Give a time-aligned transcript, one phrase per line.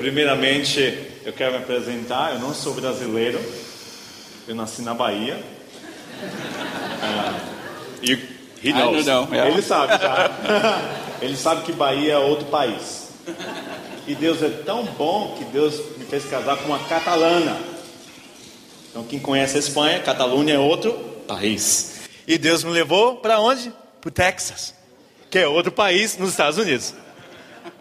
[0.00, 2.32] Primeiramente, eu quero me apresentar.
[2.32, 3.38] Eu não sou brasileiro.
[4.48, 5.38] Eu nasci na Bahia.
[7.02, 7.38] Ah,
[8.02, 8.12] e
[8.64, 9.04] he knows.
[9.04, 9.50] know, yeah.
[9.50, 10.30] Ele sabe, tá?
[11.20, 13.10] Ele sabe que Bahia é outro país.
[14.06, 17.58] E Deus é tão bom que Deus me fez casar com uma catalana.
[18.88, 20.94] Então, quem conhece a Espanha, Catalunha é outro
[21.28, 22.00] país.
[22.26, 23.70] E Deus me levou para onde?
[24.00, 24.74] Para o Texas,
[25.30, 26.94] que é outro país nos Estados Unidos.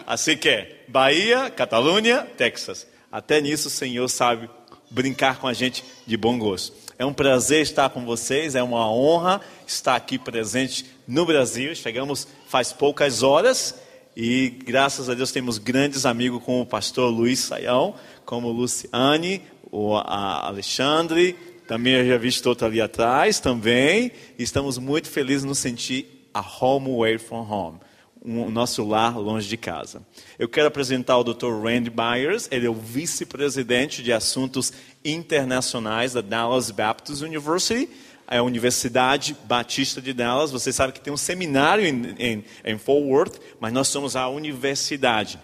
[0.06, 2.88] Assim que é Bahia, Catalunha, Texas.
[3.12, 4.50] Até nisso o Senhor sabe
[4.90, 6.76] brincar com a gente de bom gosto.
[6.98, 11.76] É um prazer estar com vocês, é uma honra estar aqui presente no Brasil.
[11.76, 13.76] Chegamos faz poucas horas
[14.18, 17.94] e graças a Deus temos grandes amigos como o pastor Luiz Saião,
[18.26, 21.36] como Luciane, o Alexandre,
[21.68, 24.12] também eu já visto outro ali atrás também.
[24.40, 27.80] Estamos muito felizes no sentir a home away from home
[28.22, 30.02] o nosso lar longe de casa.
[30.38, 31.52] Eu quero apresentar o Dr.
[31.64, 37.90] Randy Byers, ele é o vice-presidente de assuntos internacionais da Dallas Baptist University,
[38.30, 40.52] é a Universidade Batista de Dallas.
[40.52, 44.28] Você sabe que tem um seminário em, em, em Fort Worth, mas nós somos a
[44.30, 45.40] universidade.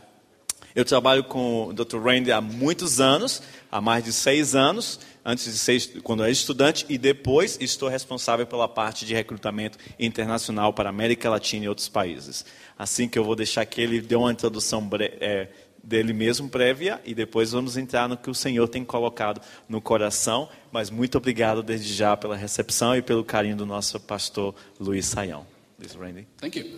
[0.75, 1.97] Eu trabalho com o Dr.
[1.97, 6.85] Randy há muitos anos, há mais de seis anos, antes de ser quando era estudante,
[6.87, 12.45] e depois estou responsável pela parte de recrutamento internacional para América Latina e outros países.
[12.77, 15.47] Assim que eu vou deixar que ele dê uma introdução é,
[15.83, 20.47] dele mesmo prévia e depois vamos entrar no que o Senhor tem colocado no coração.
[20.71, 25.45] Mas muito obrigado desde já pela recepção e pelo carinho do nosso pastor Luiz Saião.
[25.79, 26.25] This Randy.
[26.39, 26.77] Thank you.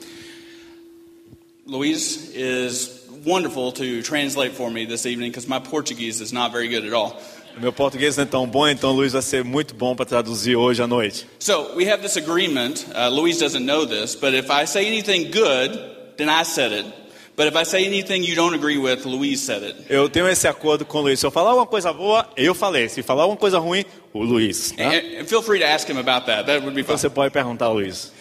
[1.66, 6.68] Luis is wonderful to translate for me this evening because my Portuguese is not very
[6.68, 7.20] good at all.
[7.60, 10.82] Meu português não é tão bom, então Luiz vai ser muito bom para traduzir hoje
[10.82, 11.28] à noite.
[11.40, 12.86] So we have this agreement.
[12.94, 15.80] Uh, Luis doesn't know this, but if I say anything good,
[16.18, 16.86] then I said it.
[17.36, 19.76] But if I say anything you don't agree with, Luis said it.
[19.90, 21.20] Eu tenho esse acordo com o Luiz.
[21.20, 22.90] Se eu falar alguma coisa boa, eu falei.
[22.90, 24.72] Se falar alguma coisa ruim, o Luiz.
[24.72, 24.84] Tá?
[24.84, 26.48] And, and feel free to ask him about that.
[26.48, 26.98] That would be fun.
[26.98, 28.12] Você pode perguntar ao Luiz.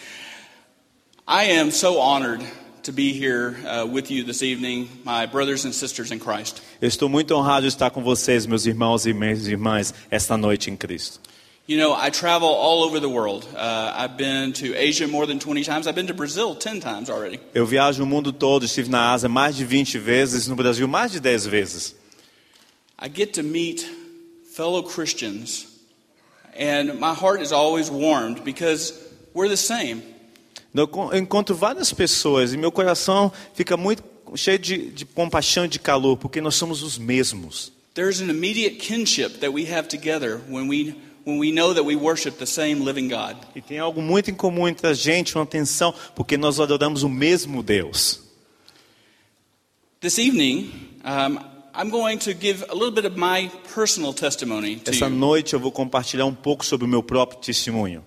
[1.27, 2.44] I am so honored
[2.87, 6.63] to be here uh, with you this evening, my brothers and sisters in Christ.
[6.81, 10.71] Eu estou muito honrado de estar com vocês, meus irmãos e minhas irmãs, esta noite
[10.71, 11.21] em Cristo.
[11.67, 13.45] You know, I travel all over the world.
[13.57, 15.89] Uh, I've been to Asia more than 20 times.
[15.89, 17.41] I've been to Brazil 10 times already.
[17.53, 21.11] Eu viajo o mundo todo, estive na Ásia mais de 20 vezes, no Brasil mais
[21.11, 21.97] de 10 vezes.
[22.97, 23.85] I get to meet
[24.55, 25.67] fellow Christians,
[26.57, 28.95] and my heart is always warmed because
[29.35, 30.16] we're the same.
[30.75, 34.03] Eu encontro várias pessoas e meu coração fica muito
[34.34, 37.72] cheio de, de compaixão e de calor, porque nós somos os mesmos.
[37.94, 40.94] There's an immediate kinship that we have together when we
[41.25, 43.37] when we know that we worship the same living God.
[43.55, 47.09] E tem algo muito em comum entre a gente, uma tensão, porque nós adoramos o
[47.09, 48.21] mesmo Deus.
[50.00, 50.72] This evening,
[51.05, 51.38] um,
[51.75, 55.60] I'm going to give a little bit of my personal testimony to Essa noite eu
[55.60, 58.05] vou compartilhar um pouco sobre o meu próprio testemunho.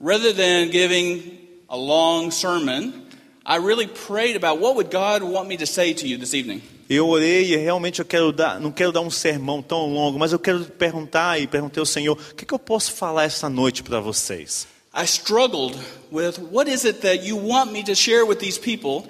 [0.00, 3.06] Rather than giving a long sermon,
[3.44, 6.62] I really prayed about what would God want me to say to you this evening.
[6.88, 10.32] Eu orei e realmente eu quero dar, não quero dar um sermão tão longo, mas
[10.32, 13.82] eu quero perguntar e perguntei ao Senhor, o que, que eu posso falar esta noite
[13.82, 14.66] para vocês?
[14.94, 15.78] I struggled
[16.10, 19.06] with what is it that you want me to share with these people?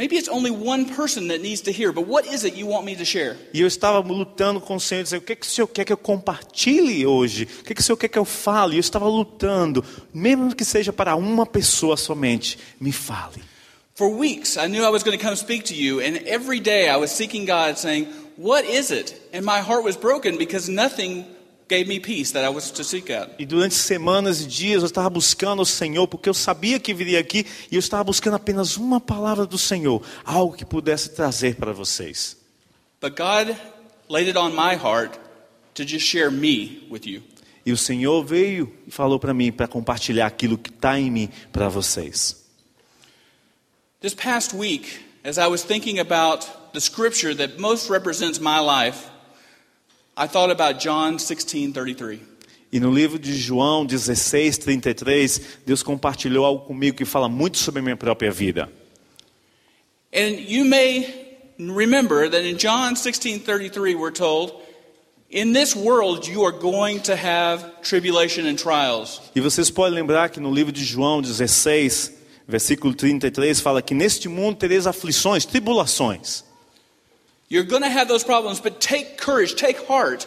[0.00, 2.86] Maybe it's only one person that needs to hear, but what is it you want
[2.86, 3.36] me to share?
[3.52, 5.92] E eu estava lutando com o Senhor, dizendo, o que, que o Senhor quer que
[5.92, 7.46] eu compartilhe hoje?
[7.60, 8.76] O que, que o Senhor quer que eu fale?
[8.76, 9.84] E eu estava lutando,
[10.14, 13.42] mesmo que seja para uma pessoa somente, me fale.
[13.94, 16.88] For weeks, I knew I was going to come speak to you, and every day
[16.88, 18.08] I was seeking God, saying,
[18.38, 19.14] What is it?
[19.34, 21.26] And my heart was broken because nothing
[21.70, 23.30] gave me peace that I was to seek out.
[23.38, 27.20] E durante semanas e dias eu estava buscando o Senhor, porque eu sabia que viria
[27.20, 31.72] aqui, e eu estava buscando apenas uma palavra do Senhor, algo que pudesse trazer para
[31.72, 32.36] vocês.
[33.00, 33.56] But God
[34.08, 35.16] laid it on my heart
[35.74, 37.22] to just share me with you.
[37.64, 41.28] E o Senhor veio e falou para mim para compartilhar aquilo que está em mim
[41.52, 42.44] para vocês.
[44.00, 44.88] This past week,
[45.22, 49.10] as I was thinking about the scripture that most represents my life,
[50.16, 52.20] I thought about John 16:33.
[52.72, 57.80] E no livro de João 16, 33, Deus compartilhou algo comigo que fala muito sobre
[57.80, 58.70] a minha própria vida.
[60.12, 61.06] And you may
[61.58, 64.52] remember that in John 16:33 we're told,
[65.30, 70.30] "In this world you are going to have tribulation and trials." E vocês podem lembrar
[70.30, 72.12] que no livro de João 16,
[72.46, 76.44] versículo 33, fala que neste mundo tereis aflições, tribulações.
[77.52, 80.24] You're going to have those problems, but take courage, take heart,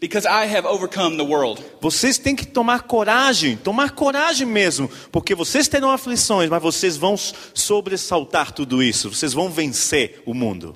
[0.00, 1.62] because I have overcome the world.
[1.82, 7.14] Vocês têm que tomar coragem, tomar coragem mesmo, porque vocês terão aflições, mas vocês vão
[7.52, 10.74] sobressaltar tudo isso, vocês vão vencer o mundo.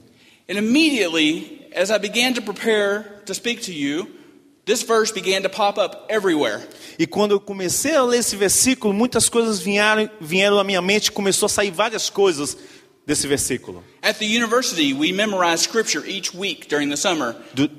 [0.50, 4.06] And immediately, as I began to prepare to speak to you,
[4.66, 6.60] this verse began to pop up everywhere.
[6.98, 11.10] E quando eu comecei a ler esse versículo, muitas coisas vieram, vieram à minha mente,
[11.10, 12.54] começou a sair várias coisas
[13.06, 13.82] desse versículo.
[14.02, 17.37] At the university, we memorize scripture each week during the summer.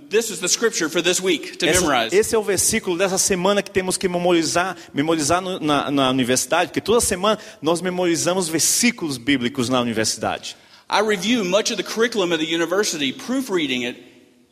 [0.08, 2.14] This is the scripture for this week to Essa- memorize.
[2.14, 6.68] esse é o versículo dessa semana que temos que memorizar, memorizar no- na, na universidade,
[6.70, 10.56] porque toda semana nós memorizamos versículos bíblicos na universidade.
[10.88, 13.98] I review much of the curriculum of the university, proofreading it,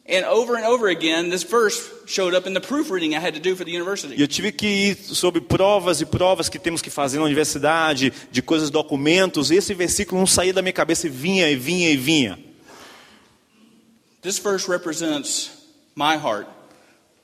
[0.09, 3.39] and over and over again, this verse showed up in the proofreading I had to
[3.39, 4.15] do for the E university.
[4.19, 8.41] eu tive que ir sobre provas e provas que temos que fazer na universidade, de
[8.41, 11.97] coisas, documentos, e esse versículo não saía da minha cabeça e vinha e vinha e
[11.97, 12.39] vinha.
[14.21, 15.51] This verse represents
[15.95, 16.47] my heart,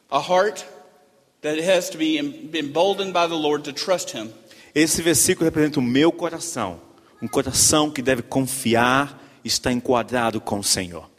[0.10, 0.64] a heart
[1.42, 4.30] that has to be em- emboldened by the Lord to trust Him.
[4.74, 6.80] Esse versículo representa o meu coração,
[7.22, 11.10] um coração que deve confiar e estar enquadrado com o Senhor.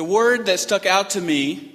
[0.00, 1.74] The word that stuck out to me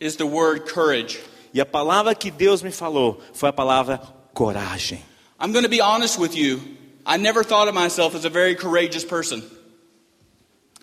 [0.00, 1.20] is the word courage.
[1.52, 4.00] E a palavra que Deus me falou foi a palavra
[4.34, 5.00] coragem.
[5.38, 6.62] I'm going to be honest with you.
[7.04, 9.42] I never thought of myself as a very courageous person.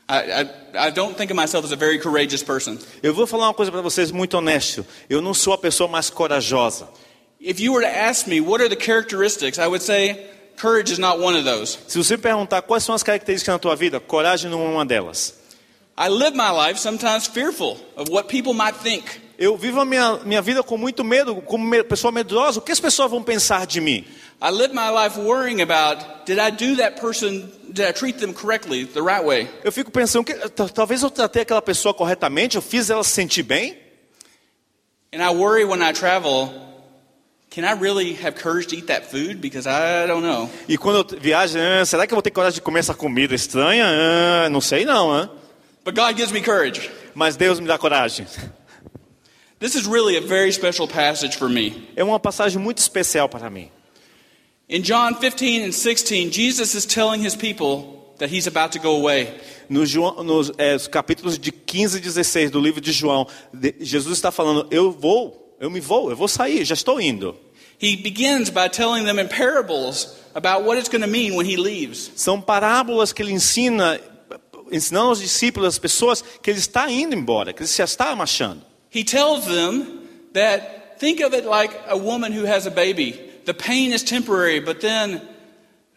[0.08, 2.78] I, I, I don't think of myself as a very courageous person.
[3.02, 4.86] Eu vou falar uma coisa para vocês muito honesto.
[5.10, 6.88] Eu não sou a pessoa mais corajosa.
[7.40, 11.00] If you were to ask me what are the characteristics, I would say courage is
[11.00, 11.80] not one of those.
[11.88, 15.45] Se você perguntar quais são as características na tua vida, coragem não é uma delas.
[15.98, 19.04] I live my life sometimes fearful of what people might think.
[19.38, 22.60] Eu vivo a minha, minha vida com muito medo, como me- pessoa medrosa.
[22.60, 24.06] O que as pessoas vão pensar de mim?
[24.42, 28.34] I live my life worrying about did I do that person, did I treat them
[28.34, 29.48] correctly, the right way?
[29.64, 30.34] Eu fico pensando que
[30.74, 33.78] talvez eu tratei aquela pessoa corretamente, eu fiz ela se sentir bem.
[35.14, 36.50] And I worry when I travel,
[37.50, 39.36] can I really have courage to eat that food?
[39.36, 40.50] Because I don't know.
[40.68, 43.34] E quando eu viajo, ah, será que eu vou ter coragem de comer essa comida
[43.34, 43.86] estranha?
[43.88, 45.30] Ah, não sei não, ah.
[45.86, 46.90] But God gives me courage.
[47.14, 48.26] mas Deus me dá coragem.
[49.60, 51.88] This is really a very special passage for me.
[51.96, 53.70] É uma passagem muito especial para mim.
[54.68, 58.96] In John 15 and 16, Jesus is telling his people that he's about to go
[58.96, 59.32] away.
[59.70, 63.76] No João, nos é, os capítulos de 15 e 16 do livro de João, de-
[63.80, 67.38] Jesus está falando: Eu vou, eu me vou, eu vou sair, já estou indo.
[67.80, 71.56] He begins by telling them in parables about what it's going to mean when he
[71.58, 72.12] leaves.
[72.16, 74.00] São parábolas que ele ensina,
[74.72, 78.62] ensinando aos discípulos, às pessoas, que ele está indo embora, que ele já está marchando.
[78.94, 79.86] He tells them
[80.34, 83.14] that think of it like a woman who has a baby.
[83.46, 85.22] The pain is temporary, but then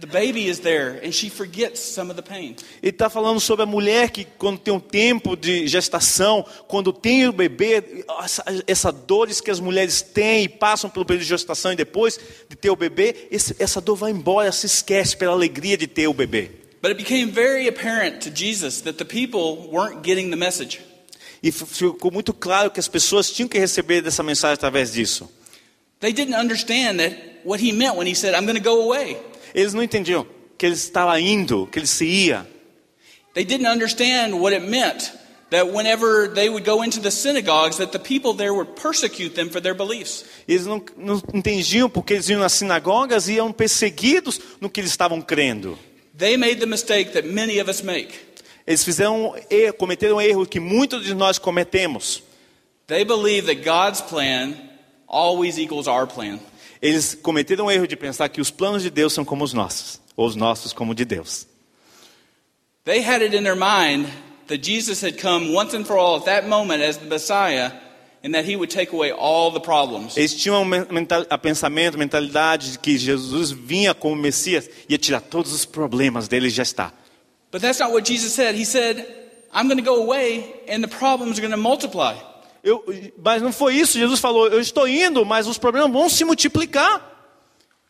[0.01, 2.55] the baby is there and she forgets some of the pain.
[2.83, 7.27] Ele está falando sobre a mulher que, quando tem um tempo de gestação, quando tem
[7.27, 11.73] o bebê, essa, essa dores que as mulheres têm e passam pelo período de gestação
[11.73, 12.19] e depois
[12.49, 16.07] de ter o bebê, esse- essa dor vai embora, se esquece pela alegria de ter
[16.07, 16.51] o bebê.
[16.81, 20.81] But it became very apparent to Jesus that the people weren't getting the message.
[21.43, 25.29] E ficou muito claro que as pessoas tinham que receber dessa mensagem através disso.
[26.01, 29.17] They didn't understand that what he meant when he said, I'm going to go away.
[29.55, 30.27] Eles não entendiam
[30.57, 32.47] que ele estava indo, que ele se ia.
[33.35, 35.13] They didn't understand what it meant
[35.51, 39.49] that whenever they would go into the synagogues that the people there would persecute them
[39.49, 40.25] for their beliefs.
[40.47, 44.91] Eles não, não entendiam porque eles iam nas sinagogas e iam perseguidos no que eles
[44.91, 45.79] estavam crendo.
[46.19, 48.13] They made the mistake that many of us make.
[48.67, 49.35] Eles fizeram
[49.79, 52.23] cometeram um erro que muitos de nós cometemos.
[52.89, 54.57] They believe that God's plan
[55.07, 56.41] always equals our plan.
[56.83, 60.01] Eles cometeram o erro de pensar que os planos de Deus são como os nossos,
[60.17, 61.47] ou os nossos como de Deus.
[62.85, 64.09] They had it in their mind
[64.49, 67.71] that Jesus had come once and for all at that moment as the Messiah
[68.29, 70.17] and that he would take away all the problems.
[70.17, 70.63] Eles tinham
[71.31, 75.65] a pensamento, a mentalidade de que Jesus vinha como Messias e ia tirar todos os
[75.65, 76.93] problemas deles já está.
[77.51, 78.55] But that's not what Jesus said.
[78.55, 78.99] He said,
[79.51, 82.17] I'm going to go away and the problems are going to multiply.
[82.63, 82.85] Eu,
[83.25, 83.99] mas não foi isso.
[83.99, 87.01] Jesus falou: Eu estou indo, mas os problemas vão se multiplicar.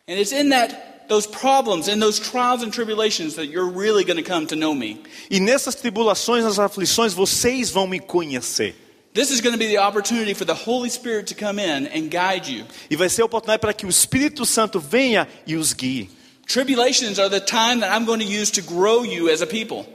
[0.07, 0.73] And it's in that
[1.09, 4.73] those problems and those trials and tribulations that you're really going to come to know
[4.73, 5.01] me.
[5.29, 8.88] E nessas tribulações, nas aflições, vocês vão me conhecer.
[9.13, 12.09] This is going to be the opportunity for the Holy Spirit to come in and
[12.09, 12.65] guide you.
[12.89, 16.09] E vai ser a oportunidade para que o Espírito Santo venha e os guie.
[16.47, 19.85] Tribulations are the time that I'm going to use to grow you as a people.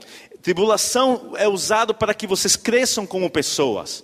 [0.41, 4.03] Tribulação é usado para que vocês cresçam como pessoas.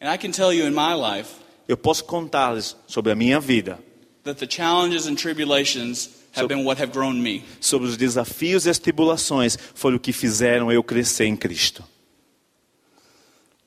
[0.00, 1.30] And I can tell you in my life
[1.66, 3.78] Eu posso contar-lhes sobre a minha vida,
[4.24, 7.44] that the challenges and tribulations have been what have grown me.
[7.60, 11.84] sobre os desafios e as tribulações, foram o que fizeram eu crescer em Cristo.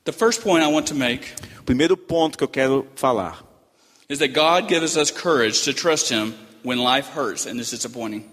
[0.04, 3.44] The first point I want to make O primeiro ponto que eu quero falar
[4.08, 8.24] is that God gives us courage to trust Him when life hurts and is disappointing.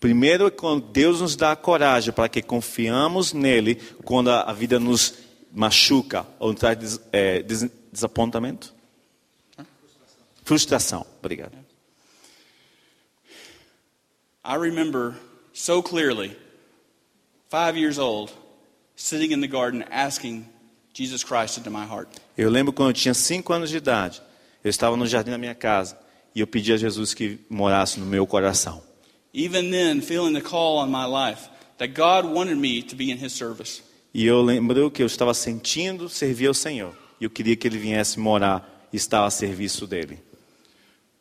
[0.00, 4.78] Primeiro é quando Deus nos dá a coragem para que confiamos nele quando a vida
[4.78, 5.14] nos
[5.52, 8.72] machuca ou traz des, é, des- desapontamento.
[10.44, 11.04] Frustração.
[11.20, 11.52] Obrigado.
[14.44, 15.14] I remember
[15.52, 16.34] so clearly,
[17.50, 18.32] five years old,
[18.96, 20.46] sitting in the garden asking
[20.98, 22.08] Jesus Christ into my heart.
[22.36, 24.20] Eu lembro quando eu tinha cinco anos de idade,
[24.64, 25.96] eu estava no jardim da minha casa
[26.34, 28.82] e eu pedi a Jesus que morasse no meu coração.
[29.32, 33.24] Even then, feeling the call on my life that God wanted me to be in
[33.24, 33.82] His service.
[34.12, 36.92] E eu lembro que eu estava sentindo servir ao Senhor.
[37.20, 40.18] E eu queria que Ele viesse morar e estar a serviço dele.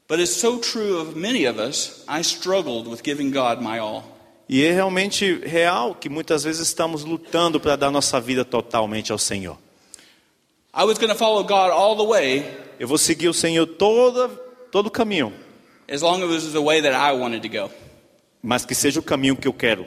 [0.10, 4.04] But it's so true of many of us, I struggled with giving God my all.
[4.50, 9.18] E é realmente real que muitas vezes estamos lutando para dar nossa vida totalmente ao
[9.18, 9.58] Senhor.
[10.80, 12.46] I was going to follow God all the way
[12.80, 14.30] Eu vou seguir o Senhor toda,
[14.72, 15.34] todo o caminho,
[15.90, 17.72] as long as it was the way that I wanted to go.
[18.44, 19.84] mas que seja o caminho que eu quero.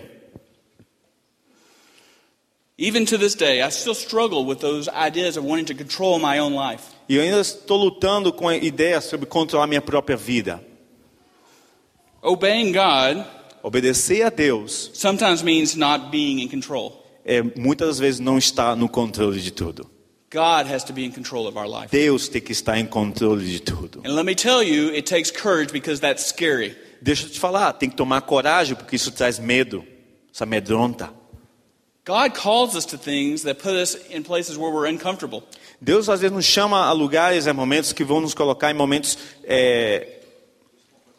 [2.76, 6.40] Even to this day, I still struggle with those ideas of wanting to control my
[6.40, 6.82] own life.
[7.09, 10.61] E eu ainda estou lutando com a ideia sobre controlar minha própria vida.
[12.20, 13.25] Obeying God
[13.62, 17.04] Obedecer a Deus sometimes means not being in control.
[17.25, 19.88] é muitas vezes não estar no controle de tudo.
[20.30, 21.90] God has to be in control of our life.
[21.90, 24.00] Deus tem que estar em controle de tudo.
[24.04, 26.76] And let me tell you, it takes courage because that's scary.
[27.02, 29.84] Deixa eu te falar, tem que tomar coragem porque isso traz medo,
[30.32, 31.12] isso amedronta.
[32.04, 35.42] God calls us to things that put us in places where we're uncomfortable.
[35.80, 39.18] Deus às vezes nos chama a lugares, a momentos que vão nos colocar em momentos
[39.44, 40.20] é,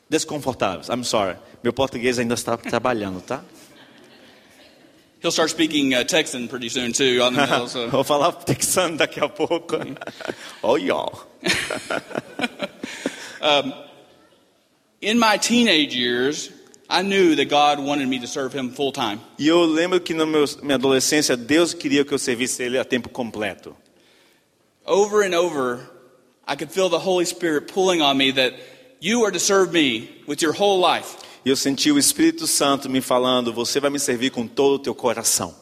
[0.10, 0.88] desconfortáveis.
[0.88, 3.44] I'm sorry, meu português ainda está trabalhando, tá?
[5.22, 7.68] He'll start speaking uh, Texan pretty soon too on the middle.
[7.68, 7.90] So.
[7.90, 9.96] Vou falar texano daqui a pouco.
[10.64, 11.24] Oh, y'all.
[15.02, 16.52] In my teenage years,
[16.90, 19.20] I knew that God wanted me to serve Him full time.
[19.38, 23.10] E eu lembro que na minha adolescência, Deus queria que eu servisse Ele a tempo
[23.10, 23.76] completo.
[24.86, 25.80] Over and over,
[26.48, 28.54] I could feel the Holy Spirit pulling on me that
[29.00, 31.18] you are to serve me with your whole life.
[31.44, 34.80] E eu senti o Espírito Santo me falando: Você vai me servir com todo o
[34.80, 35.56] teu coração.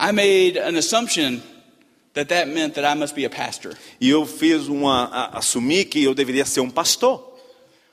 [0.00, 1.40] I made an assumption
[2.14, 3.76] that that meant that I must be a pastor.
[4.00, 5.06] E eu fiz uma.
[5.06, 7.32] A, assumi que eu deveria ser um pastor.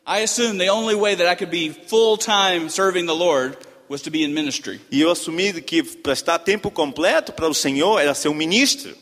[0.05, 4.01] I assumed the only way that I could be full time serving the Lord was
[4.03, 4.79] to be in ministry.
[4.91, 8.95] E eu assumi que prestar tempo completo para o Senhor era ser um ministro.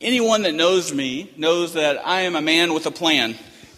[0.00, 3.34] Anyone that knows me knows that I am a man with a plan.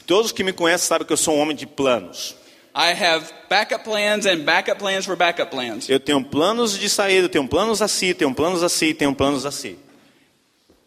[0.07, 2.35] Todos que me conhecem sabem que eu sou um homem de planos.
[2.74, 5.88] I have backup plans and backup plans for backup plans.
[5.88, 9.76] Eu tenho planos de saída, tenho planos assim, tenho planos assim, tenho planos assim.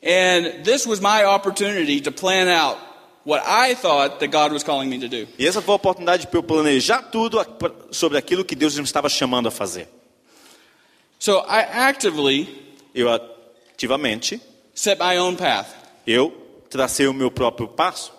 [0.01, 2.77] And this was my opportunity to plan out
[3.25, 5.27] what I thought that God was calling me to do.
[5.37, 7.39] E essa foi a oportunidade para eu planejar tudo
[7.91, 9.87] sobre aquilo que Deus me estava chamando a fazer.
[11.19, 12.47] So I actively
[12.93, 14.41] Eu ativamente,
[14.73, 15.67] set my own path.
[16.05, 16.31] eu
[16.69, 18.11] tracei o meu próprio passo.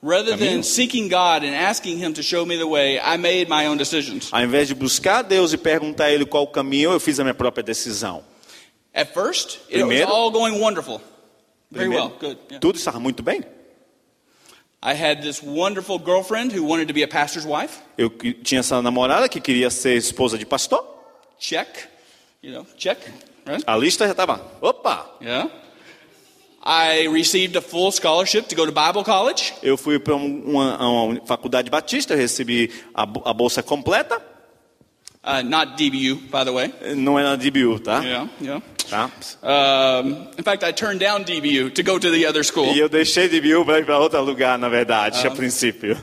[0.00, 3.66] Rather than seeking God and asking Him to show me the way, I made my
[3.66, 4.28] own decisions.
[4.32, 7.24] Ao invés de buscar Deus e perguntar a Ele qual o caminho, eu fiz a
[7.24, 8.22] minha própria decisão.
[8.94, 11.00] At first, it was Primeiro- all going wonderful.
[11.70, 12.38] Very Primeiro, well, good.
[12.48, 12.60] yeah.
[12.60, 13.42] Tudo estava muito bem.
[14.80, 17.80] I had this wonderful girlfriend who wanted to be a pastor's wife.
[17.98, 18.08] Eu
[18.44, 20.84] tinha essa namorada que queria ser esposa de pastor.
[21.40, 21.88] Check.
[22.40, 22.98] You know, check.
[23.44, 23.64] Right?
[23.66, 24.40] A lista já estava.
[24.60, 25.10] Opa!
[25.20, 25.50] Yeah.
[26.62, 29.54] I received a full scholarship to go to Bible college.
[29.62, 34.20] Eu fui para um- uma, uma faculdade batista, eu recebi a, a bolsa completa.
[35.24, 36.72] Uh, not DBU, by the way.
[36.96, 38.00] Não é na DBU, tá?
[38.02, 38.62] Yeah, yeah.
[38.88, 39.10] Tá?
[39.42, 42.72] Um, in fact, I turned down DBU to go to the other school.
[42.74, 45.96] E eu deixei DBU para ir para outro lugar, na verdade, a princípio.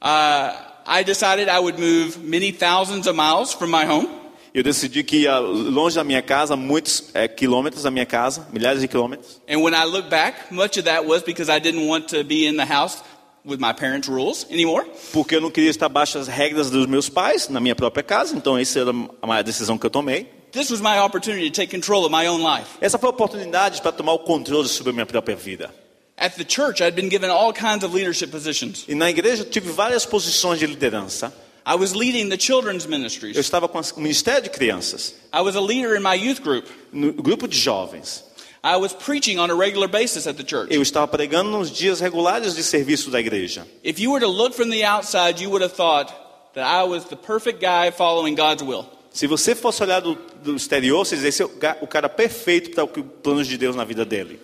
[0.00, 0.50] Uh,
[0.86, 4.08] I decided I would move many thousands of miles from my home.
[4.54, 8.82] Eu decidi que ia longe da minha casa, muitos é, quilômetros da minha casa, milhares
[8.82, 9.40] de quilômetros.
[9.48, 12.46] And when I look back, much of that was because I didn't want to be
[12.46, 13.02] in the house
[13.46, 14.84] with my parents' rules anymore.
[15.10, 18.36] Porque eu não queria estar abaixo das regras dos meus pais, na minha própria casa.
[18.36, 18.90] Então, essa era
[19.22, 20.30] a maior decisão que eu tomei.
[20.52, 22.68] This was my opportunity to take control of my own life.
[22.78, 25.70] Essa foi a oportunidade para tomar o controle sobre a minha própria vida.
[26.18, 28.84] At the church, I'd been given all kinds of leadership positions.
[28.86, 31.32] E na igreja eu tive várias posições de liderança.
[31.64, 33.36] I was leading the children's Eu ministries.
[33.36, 36.66] estava com o Ministério de Crianças, I was a leader in my youth group.
[36.92, 38.24] no grupo de jovens.
[38.64, 40.72] I was preaching on a regular basis at the church.
[40.72, 43.66] Eu estava pregando nos dias regulares de serviço da igreja.
[43.82, 46.12] If you were to look from the outside, you would have thought
[46.54, 48.86] that I was the perfect guy following God's will.
[49.12, 51.46] Se você fosse olhar do, do exterior, você dizer, esse é
[51.82, 54.40] o cara perfeito para o planos de Deus na vida dele.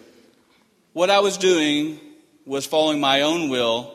[0.95, 2.01] What I was doing
[2.45, 3.93] was following my own will.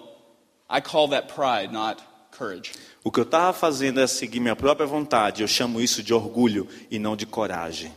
[0.70, 2.02] I call that pride, not
[2.38, 2.72] courage.
[3.04, 5.42] O que eu estava fazendo é seguir minha própria vontade.
[5.42, 7.94] Eu chamo isso de orgulho e não de coragem.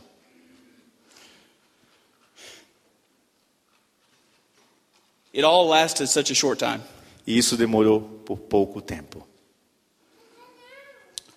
[5.33, 6.81] It all lasted such a short time.
[7.25, 9.27] E isso demorou por pouco tempo.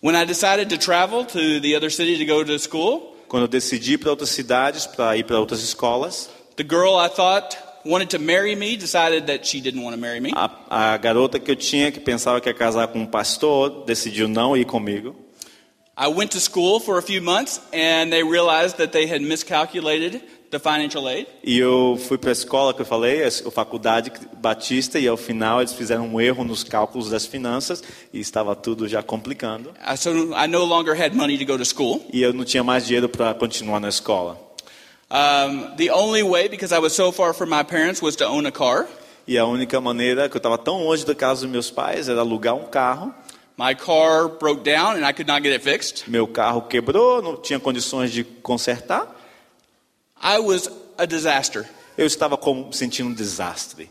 [0.02, 3.49] When I decided to travel to the other city to go to school, Quando eu
[3.49, 8.18] decidi para outras cidades, para ir para outras escolas, the girl I thought wanted to
[8.18, 10.32] marry me decided that she didn't want to marry me.
[10.34, 14.28] a, a garota que eu tinha, que pensava que ia casar com um pastor, decidiu
[14.28, 15.14] não ir comigo.
[15.96, 20.22] I went to school for a few months and they realized that they had miscalculated
[20.50, 21.26] the financial aid.
[21.44, 25.60] E eu fui para a escola que eu falei, a faculdade batista, e ao final
[25.60, 27.82] eles fizeram um erro nos cálculos das finanças
[28.12, 29.75] e estava tudo já complicando.
[29.80, 32.02] I, so I no longer had money to go to school.
[32.12, 34.50] E eu não tinha mais dinheiro para continuar na escola.
[35.10, 38.46] Um, the only way, because I was so far from my parents, was to own
[38.46, 38.86] a car.
[39.26, 42.20] E a única maneira que eu estava tão longe da casa dos meus pais era
[42.20, 43.14] alugar um carro.
[43.56, 46.08] My car broke down and I could not get it fixed.
[46.08, 49.06] Meu carro quebrou, não tinha condições de consertar.
[50.22, 51.68] I was a disaster.
[51.98, 53.90] Eu estava como, sentindo um desastre.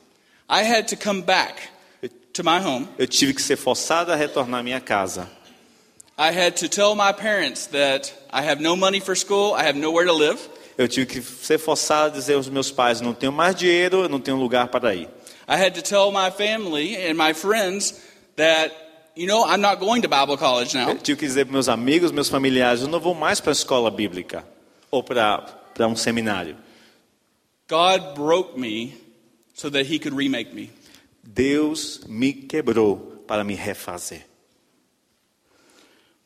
[0.49, 1.69] I had to come back
[2.33, 2.87] to my home.
[2.97, 5.29] Eu tive que ser forçado a retornar à minha casa.
[6.17, 9.77] I had to tell my parents that I have no money for school, I have
[9.77, 10.39] nowhere to live.
[10.79, 14.07] Eu tive que ser forçado a dizer aos meus pais: não tenho mais dinheiro, eu
[14.07, 15.09] não tenho lugar para ir.
[15.45, 18.01] I had to tell my family and my friends
[18.37, 18.73] that,
[19.13, 20.95] you know, I'm not going to Bible college Eu now.
[20.95, 23.91] tive que dizer para meus amigos, meus familiares: eu não vou mais para a escola
[23.91, 24.47] bíblica
[24.89, 25.39] ou para,
[25.73, 26.55] para um seminário.
[27.67, 28.95] God broke me
[29.53, 30.71] so that He could remake me.
[31.21, 34.25] Deus me quebrou para me refazer.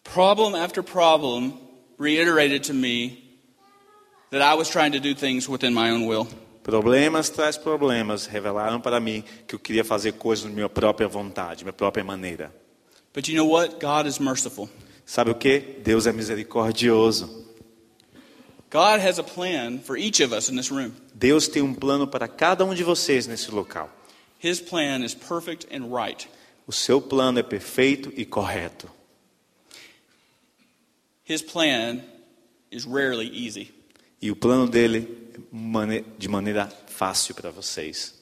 [0.03, 1.53] Problem after problem
[1.97, 3.22] reiterated to me
[4.33, 6.27] that I was trying to do things within my own will.
[6.63, 11.63] Problemas traz problemas revelaram para mim que eu queria fazer coisas na minha própria vontade,
[11.63, 12.51] minha própria maneira.
[13.13, 13.79] But you know what?
[13.79, 14.67] God is merciful.
[15.05, 15.59] Sabe o que?
[15.83, 17.43] Deus é misericordioso.
[18.71, 20.93] God has a plan for each of us in this room.
[21.13, 23.87] Deus tem um plano para cada um de vocês nesse local.
[24.39, 26.27] His plan is perfect and right.
[26.65, 28.89] O seu plano é perfeito e correto.
[31.23, 32.01] His plan
[32.71, 33.82] is rarely easy.
[34.23, 35.05] E o plano dele
[36.17, 38.13] de maneira fácil para vocês.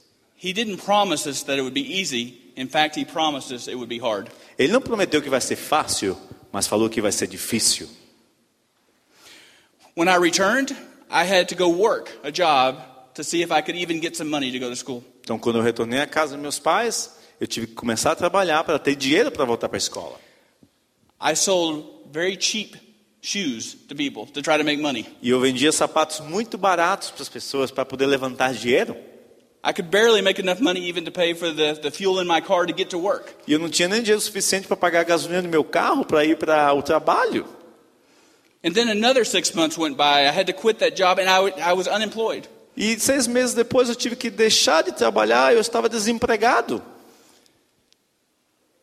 [0.43, 2.51] He didn't promise us that it would be easy.
[2.57, 4.31] In fact, He promised us it would be hard.
[4.57, 6.17] Ele não prometeu que vai ser fácil,
[6.51, 7.87] mas falou que vai ser difícil.
[9.95, 10.75] When I returned,
[11.11, 12.81] I had to go work a job
[13.13, 15.03] to see if I could even get some money to go to school.
[15.19, 18.63] Então, quando eu retornei à casa dos meus pais, eu tive que começar a trabalhar
[18.63, 20.19] para ter dinheiro para voltar para a escola.
[21.21, 22.75] I sold very cheap
[23.21, 25.05] shoes to people to try to make money.
[25.21, 28.95] E eu vendia sapatos muito baratos para as pessoas para poder levantar dinheiro.
[29.63, 32.41] I could barely make enough money even to pay for the, the fuel in my
[32.41, 33.35] car to get to work.
[33.47, 36.25] E eu não tinha nem dinheiro suficiente para pagar a gasolina do meu carro para
[36.25, 37.45] ir para o trabalho.
[38.63, 40.25] And then another six months went by.
[40.25, 42.47] I had to quit that job and I, I was unemployed.
[42.75, 46.81] E seis meses depois eu tive que deixar de trabalhar, eu estava desempregado.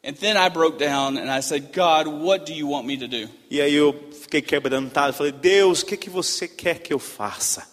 [0.05, 3.09] And then I broke down and I said, God, what do you want me to
[3.09, 3.29] do?
[3.51, 7.67] E aí eu fiquei quebrantado, falei, Deus, o que, que você quer que eu faça?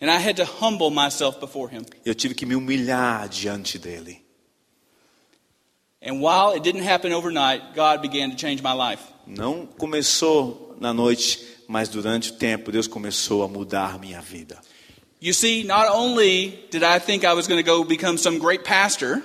[0.00, 1.84] And I had to humble myself before Him.
[2.04, 4.22] Eu tive que me humilhar diante dele.
[6.00, 9.02] And while it didn't happen overnight, God began to change my life.
[9.26, 14.60] Não começou na noite, mas durante o tempo Deus começou a mudar minha vida.
[15.20, 18.64] You see, not only did I think I was going to go become some great
[18.64, 19.22] pastor,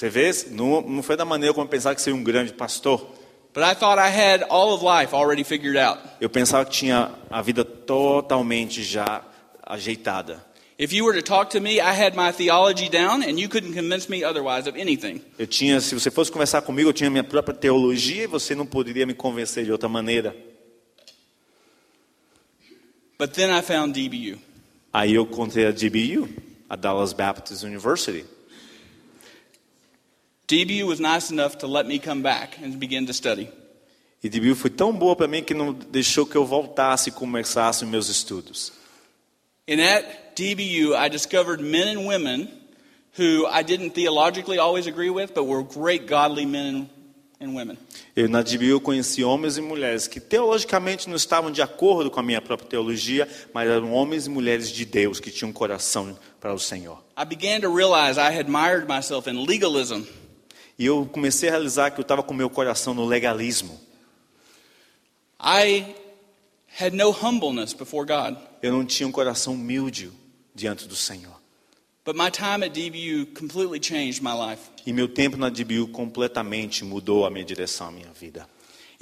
[0.00, 0.30] Você vê?
[0.50, 3.06] Não, não foi da maneira como eu pensava que seria um grande pastor.
[3.52, 6.00] but I thought I had all of life already figured out.
[6.18, 9.22] Eu pensava que tinha a vida totalmente já
[9.62, 10.42] ajeitada.
[10.78, 13.74] If you were to talk to me, I had my theology down, and you couldn't
[13.74, 15.20] convince me otherwise of anything.
[15.38, 18.64] Eu tinha, se você fosse conversar comigo, eu tinha minha própria teologia e você não
[18.64, 20.34] poderia me convencer de outra maneira.
[23.18, 24.38] But then I found DBU.
[24.94, 26.26] Aí eu encontrei a DBU,
[26.70, 28.24] a Dallas Baptist University.
[30.50, 33.48] DBU was nice enough to let me come back and begin to study.
[34.20, 37.86] E DBU foi tão boa para mim que não deixou que eu voltasse e começasse
[37.86, 38.72] meus estudos.
[39.68, 42.48] And at DBU, I discovered men and women
[43.16, 46.90] who I didn't theologically always agree with, but were great godly men
[47.40, 47.78] and women.
[48.16, 52.24] Eu na DBU conheci homens e mulheres que teologicamente não estavam de acordo com a
[52.24, 56.52] minha própria teologia, mas eram homens e mulheres de Deus que tinham um coração para
[56.52, 57.00] o Senhor.
[57.16, 60.02] I began to realize I had mired myself in legalism.
[60.80, 63.78] E eu comecei a realizar que eu estava com meu coração no legalismo.
[65.38, 65.94] I
[66.80, 68.38] had no humbleness before God.
[68.62, 70.10] Eu não tinha um coração humilde
[70.54, 71.38] diante do Senhor.
[72.02, 74.70] But my time at DBU completely changed my life.
[74.86, 78.48] E meu tempo na DBU completamente mudou a minha direção, a minha vida.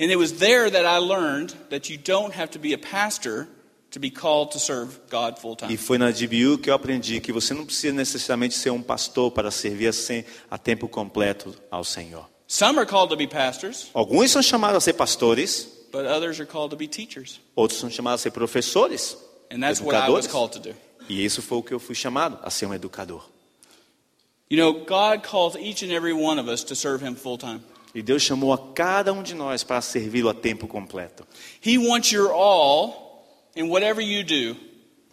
[0.00, 3.46] And it was there that I learned that you don't have to be a pastor
[3.90, 5.76] to be called to serve God full E time.
[5.76, 9.50] foi na DBU que eu aprendi que você não precisa necessariamente ser um pastor para
[9.50, 12.28] servir assim a tempo completo ao Senhor.
[12.46, 16.46] Some are called to be pastors, Alguns são chamados a ser pastores, but others are
[16.46, 17.40] called to be teachers.
[17.56, 19.16] outros são chamados a ser professores,
[19.50, 20.74] And that's what I was called to do.
[21.08, 23.24] E isso foi o que eu fui chamado, a ser um educador.
[24.50, 27.60] You know, God calls each and every one of us to serve Him full time.
[27.94, 31.26] E Deus chamou a cada um de nós para servi-lo a tempo completo.
[31.64, 33.07] He wants your all
[33.58, 34.56] in whatever you do,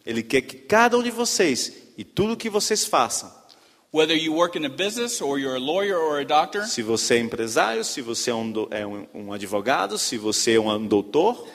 [0.06, 3.32] Ele quer que cada um de vocês e tudo que vocês façam,
[3.94, 7.16] whether you work in a business or you're a lawyer or a doctor, se você
[7.16, 10.86] é empresário, se você é um, do- é um- um advogado, se você é um
[10.88, 11.48] doutor,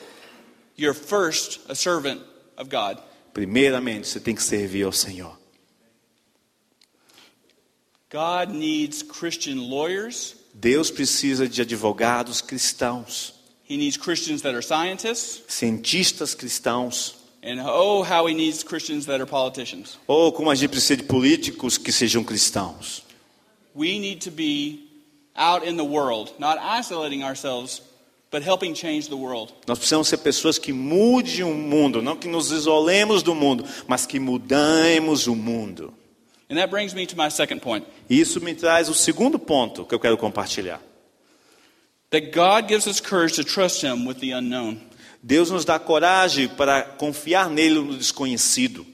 [0.77, 2.19] you're first a servant
[2.57, 2.97] of God.
[3.33, 5.39] primeiramente você tem que servir ao Senhor.
[8.11, 10.35] God needs Christian lawyers.
[10.53, 13.33] Deus precisa de advogados cristãos,
[13.71, 15.43] He needs Christians that are scientists.
[15.47, 19.97] cientistas cristãos, And oh, how he needs Christians that are politicians.
[20.05, 23.01] ou como a gente precisa de políticos que sejam cristãos.
[23.73, 24.89] We need to be
[25.37, 27.81] out in the world, not isolating ourselves,
[28.29, 29.53] but helping change the world.
[29.65, 34.05] Nós precisamos ser pessoas que mudem o mundo, não que nos isolemos do mundo, mas
[34.05, 35.93] que mudemos o mundo.
[36.49, 39.95] And that brings me to my second point isso me traz o segundo ponto que
[39.95, 40.81] eu quero compartilhar.
[42.11, 44.79] That God gives us courage to trust him with the unknown.
[45.23, 48.85] Deus nos dá coragem para confiar nele no desconhecido.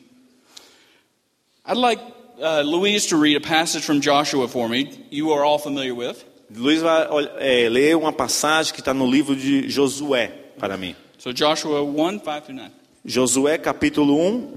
[1.65, 2.01] I'd like
[2.39, 6.23] uh, Louise to read a passage from Joshua for me, you are all familiar with.
[6.49, 7.07] Luiz vai
[7.39, 10.27] é, ler uma passagem que está no livro de Josué
[10.57, 10.95] para mim.
[11.17, 12.71] So, Joshua 1 5 through 9.
[13.03, 14.53] Josué capítulo 1,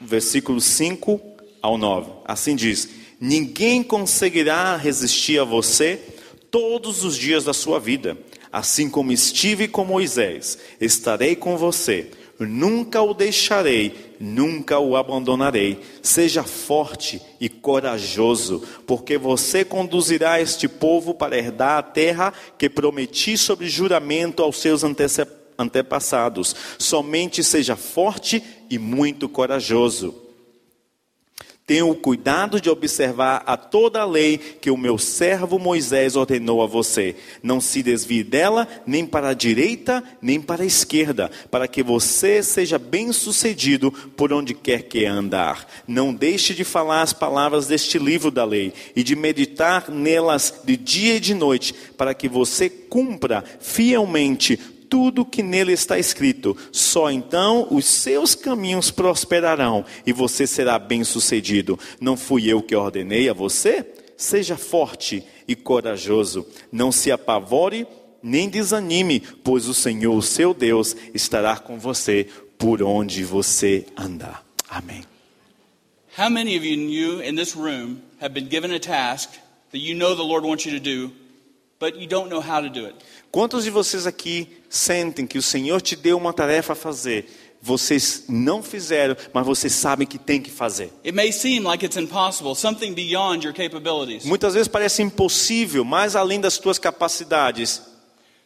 [0.00, 1.20] versículo 5
[1.60, 2.12] ao 9.
[2.24, 2.88] Assim diz:
[3.20, 6.00] Ninguém conseguirá resistir a você
[6.54, 8.16] todos os dias da sua vida.
[8.52, 12.12] Assim como estive com Moisés, estarei com você.
[12.38, 15.80] Nunca o deixarei, nunca o abandonarei.
[16.00, 23.36] Seja forte e corajoso, porque você conduzirá este povo para herdar a terra que prometi
[23.36, 24.82] sob juramento aos seus
[25.58, 26.54] antepassados.
[26.78, 28.40] Somente seja forte
[28.70, 30.23] e muito corajoso.
[31.66, 36.62] Tenha o cuidado de observar a toda a lei que o meu servo Moisés ordenou
[36.62, 37.16] a você.
[37.42, 42.42] Não se desvie dela nem para a direita nem para a esquerda, para que você
[42.42, 45.66] seja bem-sucedido por onde quer que andar.
[45.88, 50.76] Não deixe de falar as palavras deste livro da lei e de meditar nelas de
[50.76, 54.60] dia e de noite, para que você cumpra fielmente
[54.94, 56.56] tudo que nele está escrito.
[56.70, 61.76] Só então os seus caminhos prosperarão e você será bem-sucedido.
[62.00, 63.84] Não fui eu que ordenei a você?
[64.16, 66.46] Seja forte e corajoso.
[66.70, 67.88] Não se apavore
[68.22, 74.46] nem desanime, pois o Senhor, o seu Deus, estará com você por onde você andar.
[74.68, 75.02] Amém.
[76.16, 79.30] How many of you in this room have been given a task
[79.72, 81.10] that you know the Lord wants you to do,
[81.80, 82.94] but you don't know how to do it?
[83.34, 87.26] Quantos de vocês aqui sentem que o Senhor te deu uma tarefa a fazer?
[87.60, 90.92] Vocês não fizeram, mas vocês sabem que tem que fazer.
[91.04, 94.24] It may seem like it's impossible, something beyond your capabilities.
[94.24, 97.82] Muitas vezes parece impossível, mais além das tuas capacidades.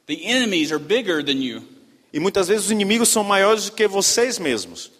[0.06, 1.62] The enemies are bigger than you.
[2.10, 4.90] E muitas vezes os inimigos são maiores do que vocês mesmos.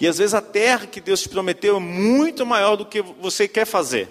[0.00, 3.46] E às vezes a terra que Deus te prometeu é muito maior do que você
[3.46, 4.08] quer fazer.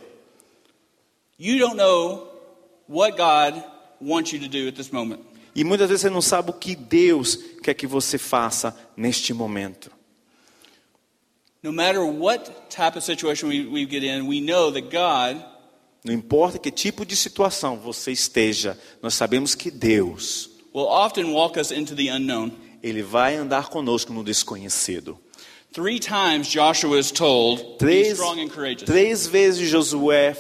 [1.40, 2.31] You don't know
[2.92, 3.64] what God
[4.02, 5.22] wants you to do at this moment.
[5.56, 9.92] E muitas vezes você não sabe o que Deus quer que você faça neste momento.
[11.64, 15.44] No matter what type of situation we, we get in, we know that God
[16.04, 21.60] Não importa que tipo de situação você esteja, nós sabemos que Deus, will often walk
[21.60, 22.52] us into the unknown.
[22.82, 25.20] Ele vai andar conosco no desconhecido.
[25.72, 28.86] Three times Joshua is told, be Três, strong and courageous.
[28.86, 30.36] três vezes Josué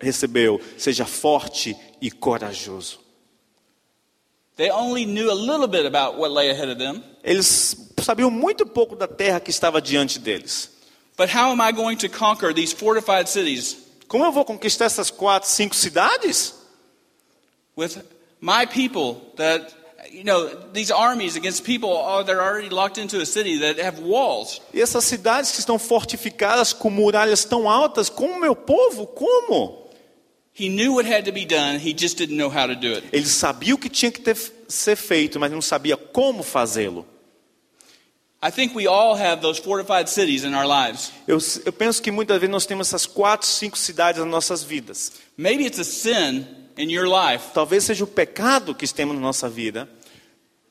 [0.00, 2.98] recebeu, seja forte e corajoso.
[4.56, 7.02] They only knew a little bit about what lay ahead of them.
[7.24, 10.70] Eles sabiam muito pouco da terra que estava diante deles.
[11.16, 13.76] But how am I going to conquer these fortified cities
[14.08, 16.54] Como eu vou conquistar essas quatro, cinco cidades?
[17.74, 18.02] with
[18.40, 19.74] my people that,
[20.10, 24.00] you know, these armies against people that are already locked into a city that have
[24.02, 24.60] walls?
[24.74, 29.81] E essas cidades que estão fortificadas com muralhas tão altas, como meu povo, como?
[33.12, 34.36] Ele sabia o que tinha que ter,
[34.68, 37.06] ser feito, mas não sabia como fazê-lo.
[38.44, 41.12] I think we all have those fortified cities in our lives.
[41.28, 45.12] Eu, eu penso que muitas vezes nós temos essas quatro, cinco cidades nas nossas vidas.
[45.36, 46.44] Maybe it's a sin
[46.76, 47.52] in your life.
[47.54, 49.88] Talvez seja o pecado que temos na nossa vida.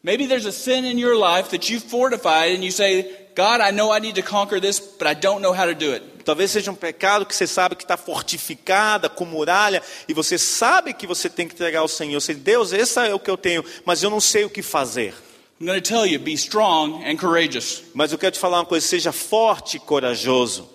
[0.04, 3.72] Maybe there's a sin in your life that you fortified and you say, God, I
[3.72, 6.04] know I need to conquer this, but I don't know how to do it.
[6.24, 10.94] Talvez seja um pecado que você sabe que está fortificada com muralha e você sabe
[10.94, 12.20] que você tem que entregar ao Senhor.
[12.20, 15.14] Você, Deus, esse é o que eu tenho, mas eu não sei o que fazer.
[15.60, 17.84] I'm going to tell you, be strong and courageous.
[17.94, 20.68] Mas eu quero te falar uma coisa: seja forte e corajoso.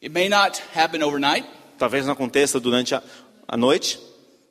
[0.00, 1.48] It may not happen overnight.
[1.78, 3.02] Talvez não aconteça durante a,
[3.48, 3.98] a noite.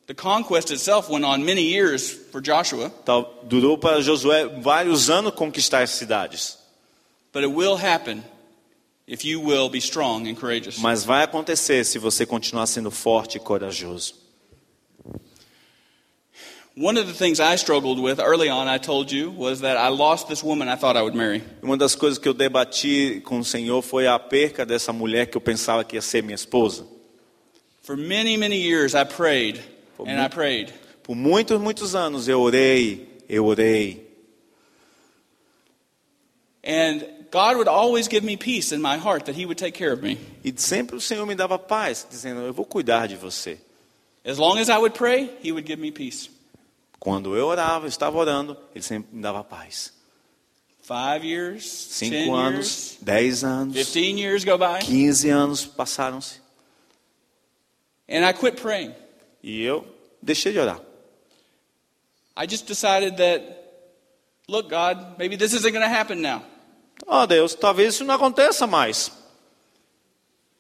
[0.08, 2.92] The conquest itself went on many years for Joshua,
[3.44, 6.58] durou para Josué vários anos conquistar as cidades.
[7.34, 8.24] but it will happen
[10.80, 14.24] Mas vai acontecer se você continuar sendo forte e corajoso.
[16.76, 19.90] One of the things I struggled with early on, I told you, was that I
[19.90, 21.44] lost this woman I thought I would marry.
[21.62, 25.38] Uma das coisas que eu debati com o Senhor foi a perca dessa mulher que
[25.38, 26.88] eu pensava que ia ser minha esposa.
[27.84, 29.62] For many, many years, I prayed
[29.96, 30.74] For and I prayed.
[31.04, 34.10] Por muitos, muitos anos eu orei, eu orei.
[36.64, 39.92] And God would always give me peace in my heart that He would take care
[39.92, 40.20] of me.
[40.44, 43.58] E sempre o Senhor me dava paz, dizendo: Eu vou cuidar de você.
[44.24, 46.30] As long as I would pray, He would give me peace.
[47.00, 49.92] Quando eu orava, eu estava orando, Ele sempre me dava paz.
[50.84, 56.40] Five years, Cinco anos, years, dez anos, fifteen years go by, quinze anos passaram-se.
[58.08, 58.94] and I quit praying.
[59.42, 59.84] E eu
[60.22, 60.80] deixei de orar.
[62.38, 63.42] I just decided that,
[64.48, 66.44] look, God, maybe this isn't going to happen now.
[67.08, 69.12] Oh Deus, talvez isso não aconteça mais.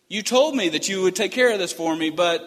[0.09, 2.41] You told me that you would take care of this for me, but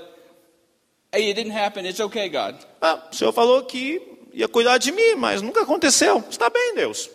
[1.12, 1.86] hey, it didn't happen.
[1.86, 2.54] It's okay, God.
[2.80, 4.00] Ah, o Senhor falou que
[4.32, 6.22] ia cuidar de mim, mas nunca aconteceu.
[6.30, 7.10] Está bem, Deus.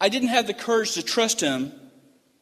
[0.00, 1.70] I didn't have the courage to trust Him,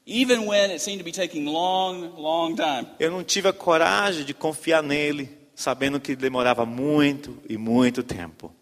[0.06, 2.86] even when it seemed to be taking long, long time.
[2.98, 8.54] Eu não tive a coragem de confiar nele, sabendo que demorava muito e muito tempo.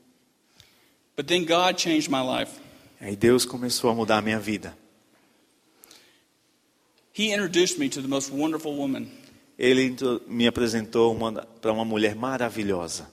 [1.16, 2.52] But then God changed my life.
[3.00, 4.76] Aí Deus começou a mudar a minha vida.
[7.16, 9.08] He introduced me to the most wonderful woman.
[9.58, 11.16] Ele me apresentou
[11.60, 13.10] para uma mulher maravilhosa.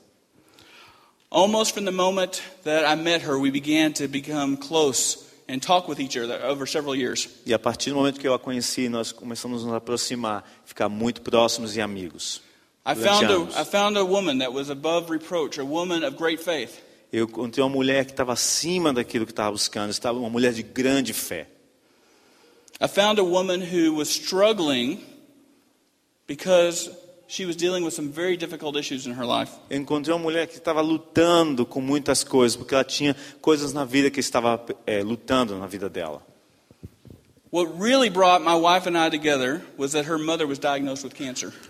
[1.29, 5.89] Almost from the moment that I met her, we began to become close and talk
[5.89, 7.27] with each other over several years.
[7.45, 10.87] E a partir do momento que eu a conheci, nós começamos a nos aproximar, ficar
[10.87, 12.41] muito próximos e amigos.
[12.85, 16.41] I found a, I found a woman that was above reproach, a woman of great
[16.41, 16.81] faith.
[17.11, 20.63] Eu encontrei uma mulher que estava acima daquilo que estava buscando, estava uma mulher de
[20.63, 21.47] grande fé.
[22.79, 24.99] I found a woman who was struggling
[26.27, 26.91] because
[27.27, 29.51] she was dealing with some very difficult issues in her life.
[29.69, 33.83] Eu encontrei uma mulher que estava lutando com muitas coisas, porque ela tinha coisas na
[33.83, 36.21] vida que estava é, lutando na vida dela.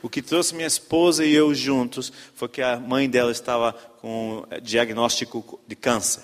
[0.01, 3.71] O que trouxe minha esposa e eu juntos foi que a mãe dela estava
[4.01, 6.23] com é, diagnóstico de câncer.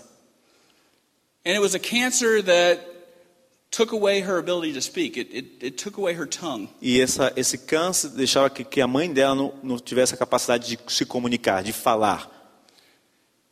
[1.45, 2.81] And it was a cancer that
[3.69, 5.19] took away her ability to speak.
[5.19, 6.69] It, it, it took away her tongue.
[6.81, 10.67] E essa, esse câncer deixava que, que a mãe dela não, não tivesse a capacidade
[10.67, 12.29] de se comunicar, de falar.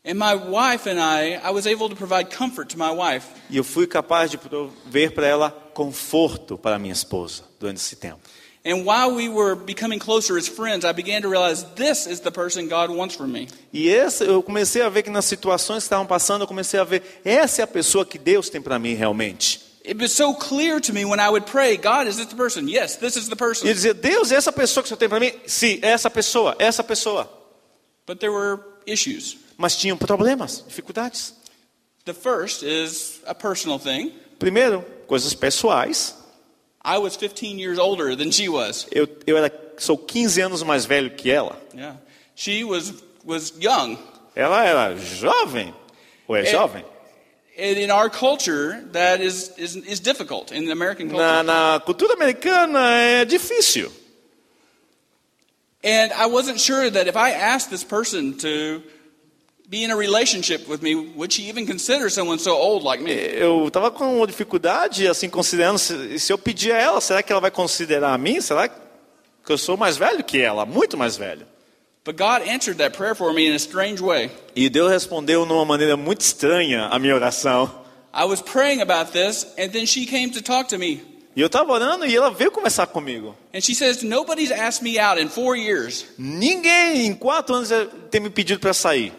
[0.03, 3.27] And my wife and I, I was able to provide comfort to my wife.
[3.49, 8.19] E eu fui capaz de prover para ela conforto para minha esposa durante esse tempo.
[8.63, 12.29] And while we were becoming closer as friends, I began to realize this is the
[12.29, 13.47] person God wants for me.
[13.73, 16.83] E essa, eu comecei a ver que nas situações que estavam passando, eu comecei a
[16.83, 19.59] ver, essa é a pessoa que Deus tem para mim realmente.
[19.83, 22.67] It was so clear to me when I would pray, God, is this the person?
[22.67, 23.67] Yes, this is the E person.
[23.67, 25.33] eu dizia, Deus, é essa pessoa que Senhor tem para mim?
[25.47, 27.27] Sim, é essa pessoa, é essa pessoa.
[28.05, 29.37] But there were issues.
[29.57, 31.33] Mas tinham problemas, dificuldades.
[32.05, 34.11] The first is a personal thing.
[34.41, 36.15] Primeiro, coisas pessoais.
[36.83, 38.87] I was 15 years older than she was.
[38.91, 41.61] Eu, eu era, sou 15 anos mais velho que ela.
[41.75, 41.97] Yeah.
[42.35, 42.91] She was
[43.23, 43.99] was young.
[44.35, 45.71] Ela era jovem,
[46.27, 46.45] ou é É.
[46.45, 46.83] jovem.
[47.55, 51.23] And in our culture, that is, is, is difficult in the American culture.
[51.23, 53.91] Na, na cultura americana é difícil.
[55.83, 58.81] And I wasn't sure that if I asked this person to
[59.71, 63.13] be in a relationship with me, would she even consider someone so old like me?
[63.13, 67.31] Eu estava com uma dificuldade, assim, considerando se, se eu pedir a ela, será que
[67.31, 68.41] ela vai considerar a mim?
[68.41, 68.75] Será que
[69.47, 71.47] eu sou mais velho que ela, muito mais velho?
[72.03, 74.29] But God answered that prayer for me in a strange way.
[74.53, 77.71] E Deus respondeu de uma maneira muito estranha a minha oração.
[78.13, 81.01] I was praying about this, and then she came to talk to me.
[81.33, 83.37] E eu estava orando e ela veio conversar comigo.
[83.53, 86.07] And she says, Nobody's asked me out in four years.
[86.17, 87.69] Ninguém em quatro anos
[88.09, 89.13] tem me pedido para sair.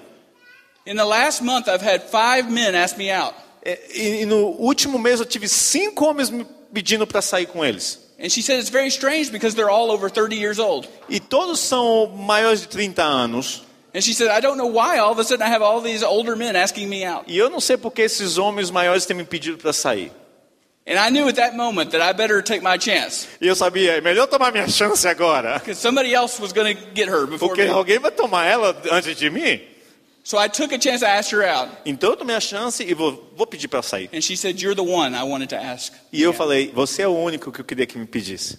[0.87, 3.35] In the last month, I've had five men ask me out.
[3.65, 7.65] É, E, e no último mês eu tive cinco homens me pedindo para sair com
[7.65, 7.99] eles.
[8.19, 10.89] And she said it's very strange because they're all over 30 years old.
[11.09, 13.63] E todos são maiores de 30 anos.
[13.95, 16.03] And she said, I don't know why all of a sudden I have all these
[16.05, 17.25] older men asking me out.
[17.29, 20.11] E eu não sei porque esses homens maiores têm me pedido para sair.
[20.87, 23.99] And I knew at that moment that I better take my chance E eu sabia,
[23.99, 25.59] é melhor tomar minha chance agora.
[25.61, 27.71] because somebody else was going to get her before Porque me.
[27.71, 29.61] alguém vai tomar ela antes de mim.
[30.25, 31.03] So I took a chance.
[31.05, 31.69] I asked her out.
[31.85, 34.09] Então eu tomei a chance e vou, vou pedir para sair.
[34.15, 35.93] And she said, You're the one I wanted to ask.
[36.13, 38.57] E eu falei, você é o único que eu queria que me pedisse.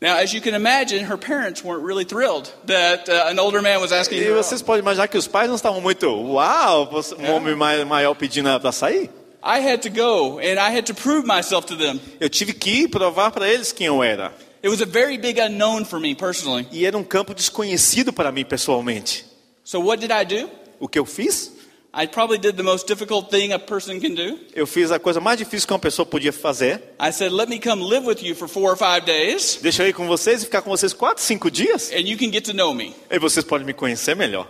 [0.00, 3.80] Now, as you can imagine, her parents weren't really thrilled that uh, an older man
[3.82, 4.64] was asking E her vocês out.
[4.64, 7.30] podem imaginar que os pais não estavam muito, uau, você- um É.
[7.32, 9.10] homem mai- maior pedindo ela para sair.
[9.44, 12.00] I had to go and I had to prove myself to them.
[12.18, 14.32] Eu tive que ir provar para eles quem eu era.
[14.64, 16.66] It was a very big unknown for me personally.
[16.72, 19.26] E era um campo desconhecido para mim pessoalmente.
[19.70, 20.50] So what did I do?
[20.80, 21.52] O que eu fiz?
[21.94, 24.36] I probably did the most difficult thing a person can do.
[24.52, 26.82] Eu fiz a coisa mais difícil que uma pessoa podia fazer.
[26.98, 29.88] I said, Let me come live with you for four or five days Deixa eu
[29.88, 31.92] ir com vocês e ficar com vocês quatro, cinco dias.
[31.92, 32.96] and you can get to know me.
[33.08, 34.48] E vocês podem me conhecer melhor.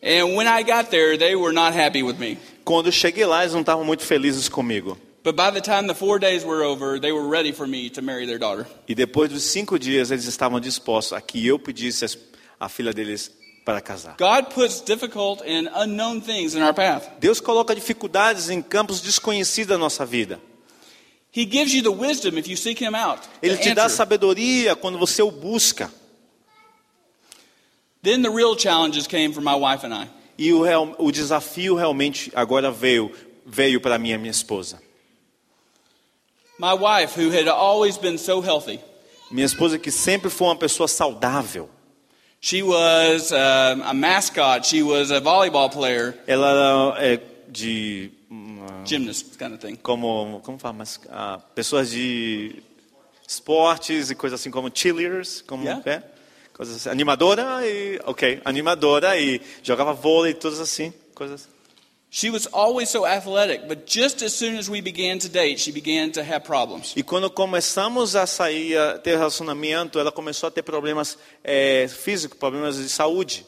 [0.00, 2.38] And when I got there, they were not happy with me.
[2.64, 4.96] Quando eu cheguei lá, eles não estavam muito felizes comigo.
[5.24, 8.00] But by the time the four days were over, they were ready for me to
[8.00, 8.64] marry their daughter.
[8.86, 12.04] E depois dos cinco dias, eles estavam dispostos a que eu pedisse
[12.60, 14.16] a filha deles para casar.
[14.18, 17.08] God puts difficult and unknown things in our path.
[17.20, 20.40] Deus coloca dificuldades em campos desconhecidos da nossa vida.
[21.34, 23.20] He gives you the wisdom if you seek Him out.
[23.42, 25.90] Ele te dá sabedoria quando você o busca.
[28.02, 30.08] Then the real challenges came for my wife and I.
[30.36, 33.12] E o, real- o desafio realmente agora veio,
[33.46, 34.80] veio para mim e minha esposa.
[36.58, 38.80] My wife, who had always been so healthy,
[39.30, 41.70] Minha esposa que sempre foi uma pessoa saudável.
[42.42, 48.82] She was um, a mascot, she was a volleyball player, Ela era é, de ah,
[48.84, 49.76] gymnast kind of thing.
[49.76, 52.62] como como fala, mas ah, pessoas de
[53.26, 55.82] esportes e coisas assim como cheerleaders, como Yeah.
[55.90, 56.02] é,
[56.52, 61.48] coisas assim, animadora e ok, animadora e jogava vôlei, todas assim, coisas.
[62.14, 65.72] She was always so athletic, but just as soon as we began to date, she
[65.72, 66.92] began to have problems.
[66.94, 72.38] E quando começamos a sair, a ter relacionamento, ela começou a ter problemas eh, físicos,
[72.38, 73.46] problemas de saúde.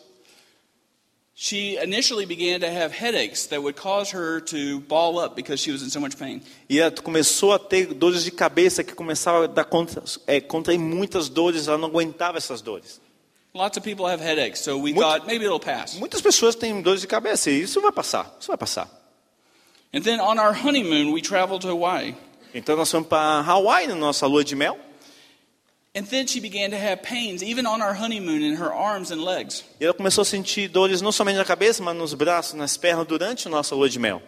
[1.35, 5.71] She initially began to have headaches that would cause her to ball up because she
[5.71, 6.41] was in so much pain.
[6.67, 10.79] E ela começou a ter dores de cabeça que começava a dar contra, é, contrair
[10.79, 12.99] muitas dores, ela não aguentava essas dores.
[13.55, 15.95] Lots of people have headaches, so we Muito- thought maybe it'll pass.
[15.95, 18.89] Muitas pessoas têm dores de cabeça e isso vai passar, isso vai passar.
[19.95, 22.17] And then on our honeymoon, we traveled to Hawaii.
[22.53, 24.77] Então nós fomos para Hawaii na nossa lua de mel
[25.97, 29.23] And then she began to have pains, even on our honeymoon, in her arms and
[29.25, 29.63] legs.
[29.81, 33.07] e ela começou a sentir dores não somente na cabeça, mas nos braços, nas pernas
[33.07, 34.21] durante a nossa lua de mel.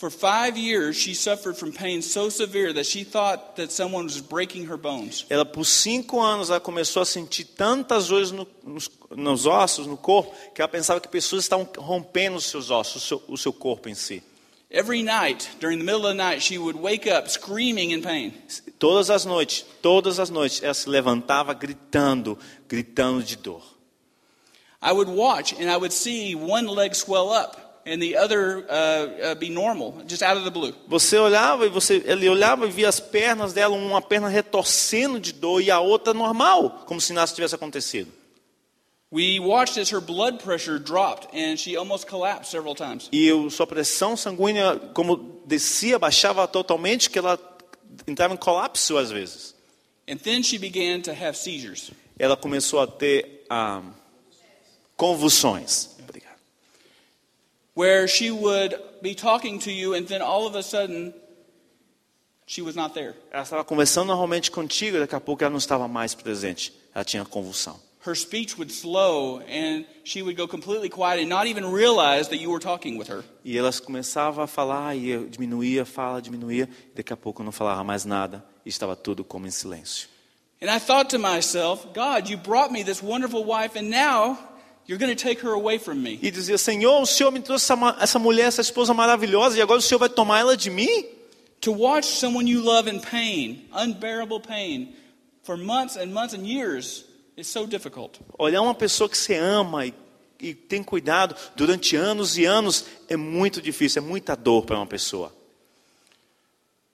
[0.00, 4.18] For five years, she suffered from pain so severe that she thought that someone was
[4.18, 5.26] breaking her bones.
[5.28, 9.98] Ela por cinco anos ela começou a sentir tantas dores no- nos, nos ossos, no
[9.98, 13.52] corpo, que ela pensava que pessoas estavam rompendo os seus ossos, o seu, o seu
[13.52, 14.22] corpo em si.
[14.70, 18.32] Every night, during the middle of the night, she would wake up screaming in pain.
[18.78, 23.62] Todas as noites, todas as noites, ela se levantava gritando, gritando de dor.
[24.80, 28.64] I would watch and I would see one leg swell up and the other
[29.38, 30.74] be normal, just out of the blue.
[30.88, 35.32] Você olhava e você, ele olhava e via as pernas dela, uma perna retorcendo de
[35.32, 38.12] dor e a outra normal, como se nada tivesse acontecido.
[39.12, 43.08] We watched as her blood pressure dropped and she almost collapsed several times.
[43.10, 47.36] E sua pressão sanguínea, como descia, baixava totalmente, que ela
[48.06, 49.54] entrava em colapso às vezes.
[50.08, 51.90] And then she began to have seizures.
[52.16, 53.82] Ela começou a ter ah,
[54.96, 55.96] convulsões.
[57.80, 61.14] Where she would be talking to you and then all of a sudden
[62.46, 63.14] she was not there.
[63.32, 66.74] Ela estava conversando normalmente contigo, e daqui a pouco ela não estava mais presente.
[66.94, 67.80] Ela tinha convulsão.
[68.04, 72.38] Her speech would slow and she would go completely quiet and not even realize that
[72.38, 73.24] you were talking with her.
[73.42, 77.82] E elas começavam a falar e diminuía, fala, diminuía, e daqui a pouco não falava
[77.82, 80.08] mais nada e estava tudo como em silêncio.
[80.60, 84.38] And I thought to myself, God, you brought me this wonderful wife and now
[84.90, 86.18] you're going to take her away from me.
[86.20, 89.78] E dizia: Senhor, o Senhor me trouxe essa, essa mulher, essa esposa maravilhosa, e agora
[89.78, 91.06] o Senhor vai tomar ela de mim?
[91.60, 94.92] To watch someone you love in pain, unbearable pain,
[95.44, 97.04] for months and months and years
[97.36, 98.18] is so difficult.
[98.36, 99.94] Olhar uma pessoa que você ama e,
[100.40, 104.86] e tem cuidado durante anos e anos é muito difícil, é muita dor para uma
[104.86, 105.32] pessoa.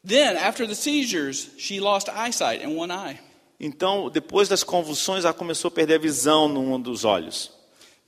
[0.04, 3.18] Then, after the seizures, she lost eyesight in one eye.
[3.58, 7.55] Então, depois das convulsões, ela começou a perder a visão num dos olhos.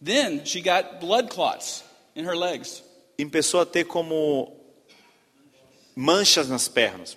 [0.01, 1.83] Then she got blood clots
[2.15, 2.83] in her legs.
[3.19, 4.53] e começou a ter como
[5.97, 7.17] manchas nas pernas.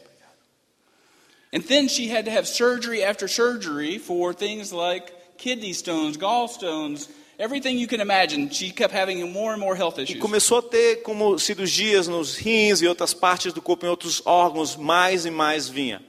[1.54, 7.10] And then she had to have surgery after surgery for things like kidney stones, gallstones,
[7.38, 8.50] everything you can imagine.
[8.50, 10.18] She kept having more and more health issues.
[10.18, 14.22] E começou a ter como cirurgias nos rins e outras partes do corpo, em outros
[14.26, 16.02] órgãos, mais e mais vinha.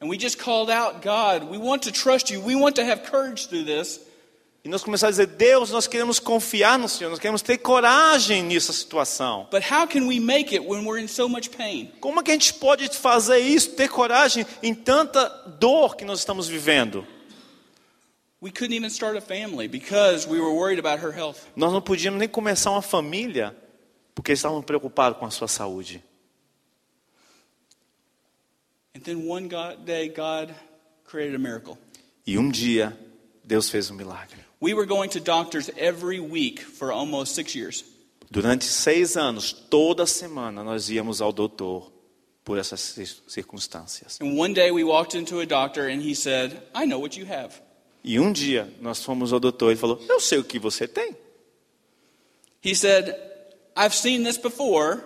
[0.00, 2.40] And we just called out, God, we want to trust you.
[2.40, 4.00] We want to have courage through this.
[4.66, 8.42] E nós começamos a dizer, Deus, nós queremos confiar no Senhor, nós queremos ter coragem
[8.42, 9.46] nessa situação.
[11.06, 11.28] So?
[12.00, 15.28] Como é que a gente pode fazer isso, ter coragem em tanta
[15.60, 17.06] dor que nós estamos vivendo?
[21.54, 23.56] Nós não podíamos nem começar uma família
[24.16, 26.02] porque estávamos preocupados com a sua saúde.
[28.96, 30.52] And then one God, day, God
[31.04, 31.78] created a miracle.
[32.26, 32.98] E um dia,
[33.44, 34.45] Deus fez um milagre.
[34.60, 37.84] We were going to doctors every week for almost six years.
[38.30, 41.92] Durante seis anos, toda semana, nós íamos ao doutor
[42.44, 44.18] por essas cir- circunstâncias.
[44.20, 47.26] And one day we walked into a doctor and he said, I know what you
[47.26, 47.60] have.
[48.02, 50.86] E um dia, nós fomos ao doutor e ele falou: Eu sei o que você
[50.88, 51.14] tem.
[52.64, 53.14] He said,
[53.76, 55.02] I've seen this before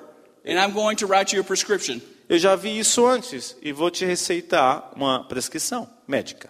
[0.47, 2.01] and I'm going to write you a prescription.
[2.29, 6.49] Eu já vi isso antes e vou te receitar uma prescrição médica.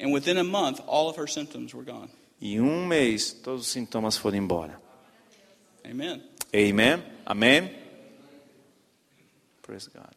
[0.00, 2.08] And within a month, all of her symptoms were gone.
[2.40, 4.80] Em um mês, todos os sintomas foram embora.
[5.84, 6.22] Amen.
[6.54, 7.02] Amen?
[7.26, 7.70] Amém?
[9.60, 10.14] Praise God.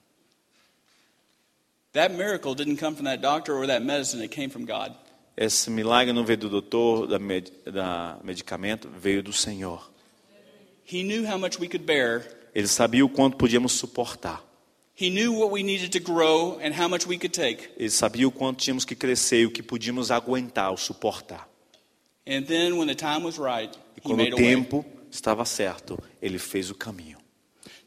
[1.92, 4.96] That miracle didn't come from that doctor or that medicine, it came from God.
[5.36, 9.82] Esse milagre não veio do doutor, da, med, da medicamento, veio do Senhor.
[10.86, 12.26] He knew how much we could bear.
[12.56, 14.42] Ele sabia o quanto podíamos suportar.
[14.96, 17.70] He knew what we needed to grow and how much we could take.
[17.78, 21.50] Ele sabia o quanto tínhamos que crescer e o que podíamos aguentar ou suportar.
[22.28, 24.56] And then when the time was right, E he quando made o a way.
[24.56, 27.18] tempo estava certo, ele fez o caminho.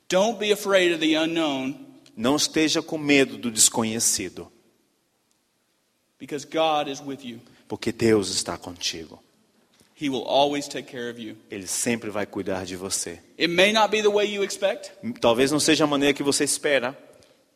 [0.09, 1.75] Don't be afraid of the unknown
[2.17, 4.51] Não esteja com medo do desconhecido,
[6.19, 7.41] because God is with you.
[7.69, 9.23] porque Deus está contigo.
[9.99, 11.37] He will always take care of you.
[11.51, 13.19] Ele sempre vai cuidar de você.
[13.39, 14.91] It may not be the way you expect,
[15.21, 16.97] Talvez não seja a maneira que você espera,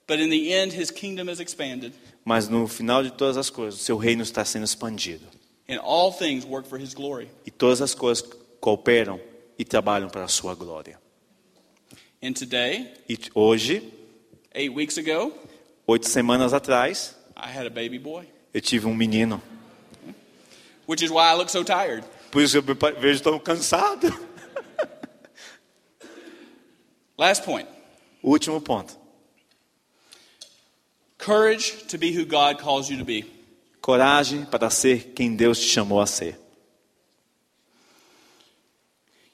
[0.09, 1.93] but in the end, his kingdom is expanded,
[2.25, 5.27] mas no final de todas as coisas, o seu reino está sendo expandido.
[5.69, 7.29] and all things work for his glory.
[7.47, 8.25] E todas as coisas
[8.61, 9.21] cooperam
[9.59, 10.99] e trabalham para a sua glória.
[12.23, 13.83] And today, E hoje,
[14.55, 15.33] eight weeks ago,
[15.87, 18.25] oito semanas atrás, I had a baby boy,
[18.55, 19.41] eu tive um menino.
[20.87, 22.03] which is why I look so tired.
[22.31, 24.07] Por isso eu me vejo tão cansado.
[27.19, 27.69] Last point
[28.23, 28.99] Último ponto.
[31.19, 33.25] courage to be who God calls you to be.
[33.81, 36.39] Coragem para ser quem Deus te chamou a ser.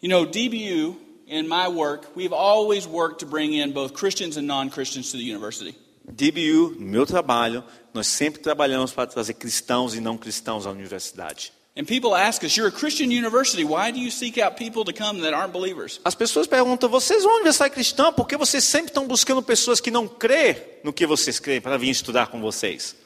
[0.01, 4.47] You know, DBU, in my work, we've always worked to bring in both Christians and
[4.47, 5.75] non Christians to the university.
[6.09, 11.53] DBU, no meu trabalho, nós sempre trabalhamos para trazer cristãos e não cristãos à universidade.
[11.77, 13.63] And people ask us, You're a Christian university.
[13.63, 16.01] Why do you seek out people to come that aren't believers?
[16.05, 18.11] As pessoas perguntam: vocês vão universidade cristã?
[18.11, 21.77] Por que vocês sempre estão buscando pessoas que não crê no que vocês creem para
[21.77, 22.97] vir estudar com vocês?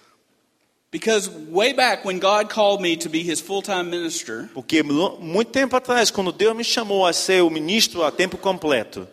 [0.92, 5.50] Because way back when God called me to be his full time minister, Porque muito
[5.50, 9.06] tempo atrás, quando Deus me chamou a ser o ministro a tempo completo,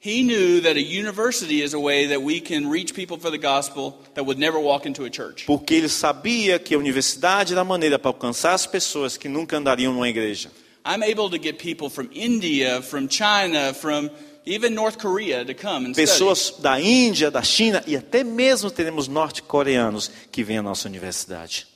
[0.00, 3.38] he knew that a university is a way that we can reach people for the
[3.38, 5.44] gospel that would never walk into a church.
[5.46, 9.56] porque ele sabia que a universidade era a maneira para alcançar as pessoas que nunca
[9.56, 10.50] andariam numa igreja.
[10.84, 14.08] I'm able to get people from India, from China, from
[14.46, 16.06] even North Korea to come and study.
[16.06, 21.66] Pessoas da Índia, da China e até mesmo teremos norte-coreanos que vêm à nossa universidade.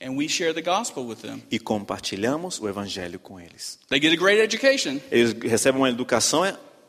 [0.00, 1.42] And we share the gospel with them.
[1.50, 3.78] E compartilhamos o evangelho com eles.
[3.88, 6.44] They get a great education, Eles recebem uma educação,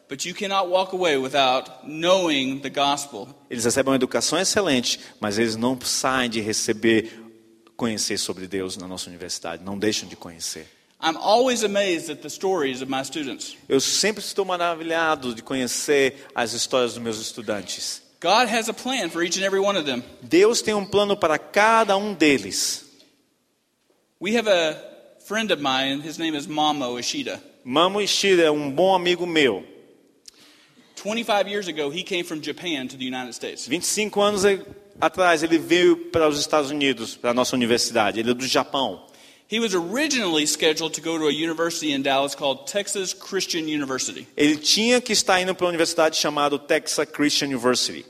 [0.10, 3.28] but you cannot walk away without knowing the gospel.
[3.50, 7.12] eles recebem uma educação excelente, mas eles não saem de receber
[7.76, 10.68] conhecer sobre Deus na nossa universidade, não deixam de conhecer.
[11.00, 13.56] I'm always amazed at the stories of my students.
[13.70, 18.02] Eu sempre estou maravilhado de conhecer as histórias dos meus estudantes.
[18.20, 20.04] God has a plan for each and every one of them.
[20.24, 22.84] Deus tem um plano para cada um deles.
[24.20, 24.76] We have a
[25.28, 27.40] friend of mine, his name is Mamo Ishida.
[27.64, 29.64] Mamo Ishida é um bom amigo meu.
[31.02, 33.68] 25 years ago, he came from Japan to the United States.
[33.68, 34.44] 25 anos
[35.00, 38.20] atrás ele veio para os Estados Unidos, para a nossa universidade.
[38.20, 39.06] Ele é do Japão.
[39.50, 44.28] He was originally scheduled to go to a university in Dallas called Texas Christian University.
[44.36, 48.06] Ele tinha que estar indo para uma universidade chamada Texas Christian University.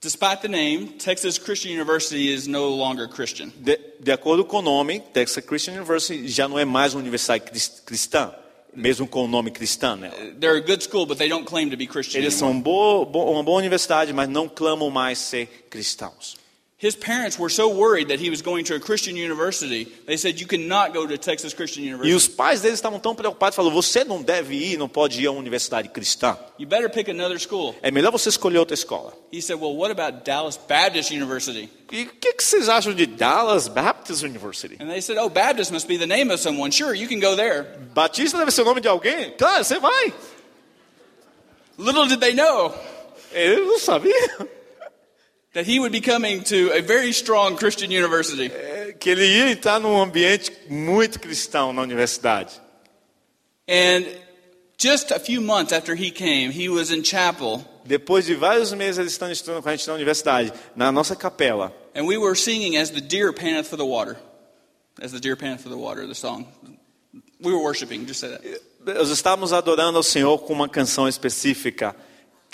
[0.00, 3.50] Despite the name, Texas Christian University is no longer Christian.
[3.56, 7.44] De, de acordo com o nome, Texas Christian University já não é mais uma universidade
[7.44, 8.32] cris- cristã.
[8.76, 9.96] Mesmo com o nome cristão.
[9.96, 10.10] Né?
[10.40, 13.30] They're a good school, but they don't claim to be Christian Eles são bo- bo-
[13.32, 16.36] uma boa universidade, mas não clamam mais ser cristãos.
[16.84, 20.38] His parents were so worried that he was going to a Christian university, they said,
[20.38, 22.14] You cannot go to Texas Christian E University.
[22.14, 25.30] os pais deles estavam tão preocupados, falaram: você não deve ir, não pode ir a
[25.30, 26.36] uma universidade cristã.
[26.58, 27.74] You better pick another school.
[27.80, 29.14] É melhor você escolher outra escola.
[29.32, 31.70] He said, Well, what about Dallas Baptist University?
[31.90, 34.76] E o que, que vocês acham de Dallas Baptist University?
[34.78, 36.70] And they said, Oh, Baptist must be the name of someone.
[36.70, 37.64] Sure, you can go there.
[37.94, 39.30] Batista deve ser o nome de alguém?
[39.38, 40.12] Claro, você vai.
[41.78, 42.74] Little did they know
[43.32, 44.14] Ele não sabia
[45.54, 48.50] that he would be coming to a very strong Christian university.
[48.52, 52.60] é, que ele ia entrar num ambiente muito cristão na universidade.
[53.68, 54.04] And
[54.76, 58.98] just a few months after he came, he was in chapel, Depois de vários meses
[58.98, 61.72] eles estão estudando com a gente na universidade, na nossa capela.
[61.94, 64.16] and we were singing as the deer panteth for the water.
[65.00, 66.46] As the deer panteth for the water, the song.
[67.40, 68.42] We were worshiping, just say that.
[68.86, 71.94] Nós estávamos adorando ao Senhor com uma canção específica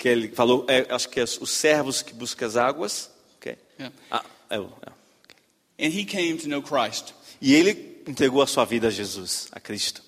[0.01, 3.11] que ele falou, é, acho que é os servos que buscam as águas.
[3.37, 3.55] ok?
[3.79, 3.95] Yeah.
[4.09, 5.85] Ah, é, é.
[5.85, 7.13] And he came to know Christ.
[7.39, 10.01] E ele entregou a sua vida a Jesus, a Cristo.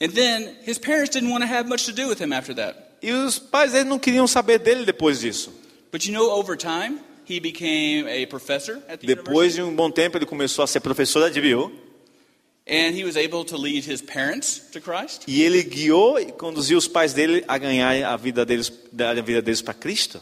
[0.00, 2.74] And then his parents didn't want to have much to do with him after that.
[3.02, 5.52] E os pais dele não queriam saber dele depois disso.
[5.92, 6.98] But you know, over time,
[7.28, 10.66] he became a professor at the Depois university, de um bom tempo ele começou a
[10.66, 11.70] ser professor de bio
[12.66, 15.24] and he was able to lead his parents to Christ.
[15.26, 19.42] e ele guiou e conduziu os pais dele a ganhar a vida deles, a vida
[19.42, 20.20] deles para Cristo.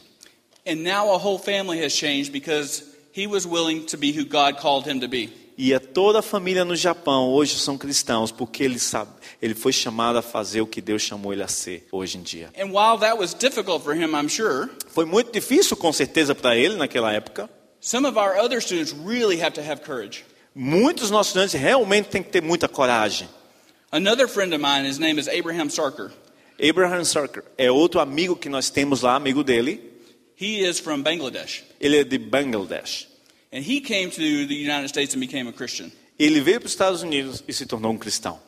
[0.67, 4.59] And now a whole family has changed because he was willing to be who God
[4.61, 5.31] called him to be.
[5.59, 9.11] E a toda a família no Japão hoje são cristãos porque ele sabe,
[9.43, 12.49] ele foi chamado a fazer o que Deus chamou ele a ser hoje em dia.
[12.59, 16.57] And while that was difficult for him, I'm sure, Foi muito difícil com certeza para
[16.57, 17.51] ele naquela época.
[17.81, 20.25] some of our other students really have to have courage.
[20.63, 23.27] Muitos dos nossos estudantes realmente têm que ter muita coragem.
[23.91, 26.11] Another friend of mine, his name is Abraham Sarker.
[26.61, 29.81] Abraham Sarker é outro amigo que nós temos lá, amigo dele.
[30.39, 31.65] He is from Bangladesh.
[31.81, 33.09] Ele é de Bangladesh.
[33.51, 35.91] And he came to the United States and became a Christian.
[36.19, 38.39] Ele veio para os Estados Unidos e se tornou um cristão.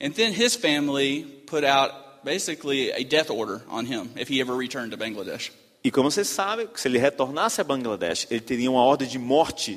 [0.00, 4.56] And then his family put out basically a death order on him if he ever
[4.56, 5.50] returned to Bangladesh.
[5.82, 9.76] E como você sabe, se ele retornasse a Bangladesh, ele teria uma ordem de morte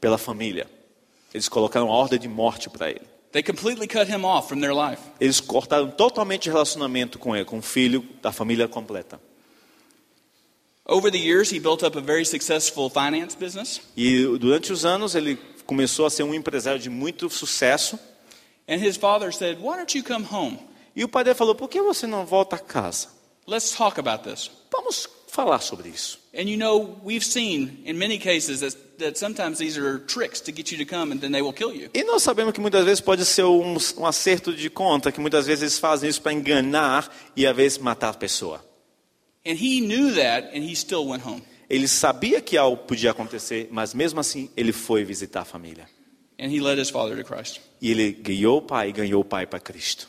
[0.00, 0.77] pela família.
[1.32, 3.06] Eles colocaram uma ordem de morte para ele.
[3.32, 5.02] They completely cut him off from their life.
[5.20, 9.20] Eles cortaram totalmente o relacionamento com ele, com o filho da família completa.
[10.86, 13.82] Over the years, he built up a very successful finance business.
[13.94, 17.98] E durante os anos ele começou a ser um empresário de muito sucesso.
[18.66, 20.58] And his father said, Why don't you come home?
[20.96, 23.08] E o pai dele falou: Por que você não volta a casa?
[23.46, 24.50] Let's talk about this.
[24.72, 25.06] Vamos
[25.38, 26.18] falar sobre isso.
[26.34, 30.52] And you know, we've seen in many cases that, that sometimes these are tricks to
[30.52, 31.90] get you to come and then they will kill you.
[31.94, 35.46] E nós sabemos que muitas vezes pode ser um, um acerto de conta, que muitas
[35.46, 38.64] vezes eles fazem isso para enganar e às vezes matar a pessoa.
[39.46, 41.42] And he knew that and he still went home.
[41.70, 45.88] Ele sabia que algo podia acontecer, mas mesmo assim ele foi visitar a família.
[46.40, 47.60] And he led his father to Christ.
[47.80, 50.08] E ele guiou o pai e ganhou o pai para Cristo.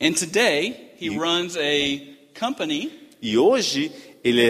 [0.00, 2.90] And today, he You- runs a company
[3.22, 3.92] E hoje
[4.22, 4.42] ele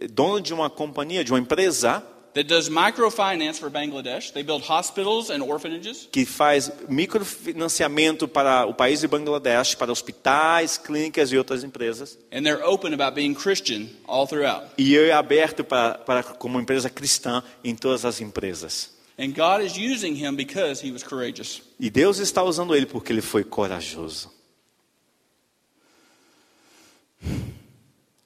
[0.00, 2.02] é dono de uma companhia, de uma empresa
[2.36, 4.30] that does microfinance for Bangladesh.
[4.30, 6.06] They build hospitals and orphanages.
[6.12, 12.18] que faz microfinanciamento para o país de Bangladesh, para hospitais, clínicas e outras empresas.
[12.30, 14.66] And they're open about being Christian all throughout.
[14.76, 18.94] E é aberto para, para como empresa cristã em todas as empresas.
[19.18, 21.62] And God is using him because he was courageous.
[21.80, 24.30] E Deus está usando ele porque ele foi corajoso.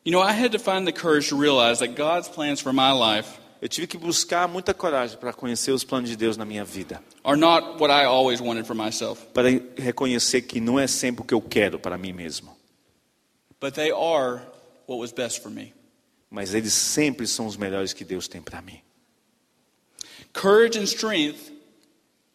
[0.04, 2.92] You know, I had to find the courage to realize that God's plans for my
[2.92, 6.64] life Eu tive que buscar muita coragem para conhecer os planos de Deus na minha
[6.64, 11.22] vida, are not what I always wanted for myself, para reconhecer que não é sempre
[11.22, 12.56] o que eu quero para mim mesmo,
[13.60, 14.40] but they are
[14.86, 15.74] what was best for me.
[16.30, 18.80] mas eles sempre são os melhores que Deus tem para mim.
[20.32, 21.52] Courage and strength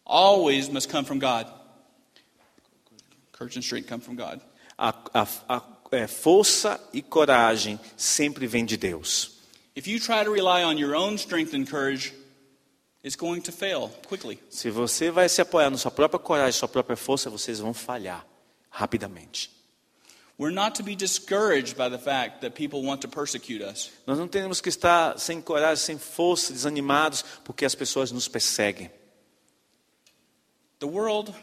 [0.04, 1.48] always must come from God.
[3.32, 4.40] Courage and strength come from God.
[4.78, 5.62] A, a, a
[5.92, 9.36] é, força e coragem sempre vem de Deus.
[9.76, 12.14] If you try to rely on your own strength and courage,
[13.04, 14.38] it's going to fail quickly.
[14.48, 18.26] Se você vai se apoiar na sua própria coragem, sua própria força, vocês vão falhar
[18.70, 19.50] rapidamente.
[20.38, 23.90] We're not to be discouraged by the fact that people want to persecute us.
[24.06, 28.90] Nós não temos que estar sem coragem, sem força, desanimados, porque as pessoas nos perseguem.
[30.78, 31.34] The world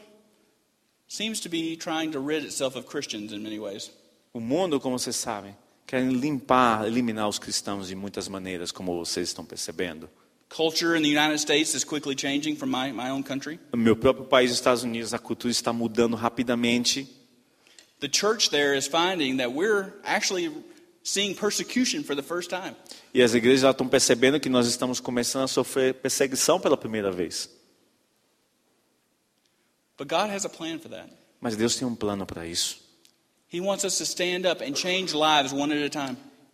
[1.08, 3.92] seems to be trying to rid itself of Christians in many ways.
[4.34, 5.56] O mundo, como vocês sabem,
[5.86, 10.10] quer limpar, eliminar os cristãos de muitas maneiras, como vocês estão percebendo.
[10.50, 13.60] Culture in the United States is quickly changing from my, my own country.
[13.72, 17.08] No meu próprio país, os Estados Unidos, a cultura está mudando rapidamente.
[18.04, 20.52] the church there is finding that we're actually
[21.04, 22.76] seeing persecution for the first time.
[23.14, 27.50] E as igrejas estão percebendo que nós estamos começando a sofrer perseguição pela primeira vez.
[29.98, 31.10] But God has a plan for that.
[31.40, 32.83] Mas Deus tem um plano para isso.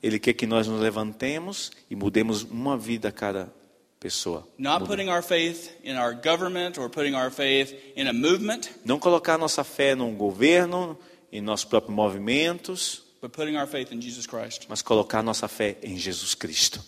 [0.02, 3.54] Ele quer que nós nos levantemos e mudemos uma vida a cada
[4.00, 4.47] pessoa.
[4.58, 4.88] Not Mude.
[4.89, 9.38] putting our faith in our government or putting our faith in a movement, Não colocar
[9.38, 10.97] nossa fé num governo,
[11.32, 14.66] em nossos próprios movimentos, but putting our faith in Jesus Christ.
[14.70, 16.82] mas colocar nossa fé em Jesus Cristo.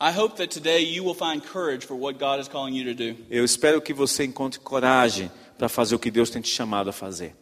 [0.00, 2.94] I hope that today you will find courage for what God is calling you to
[2.94, 3.16] do.
[3.28, 6.92] Eu espero que você encontre coragem para fazer o que Deus tem te chamado a
[6.92, 7.34] fazer.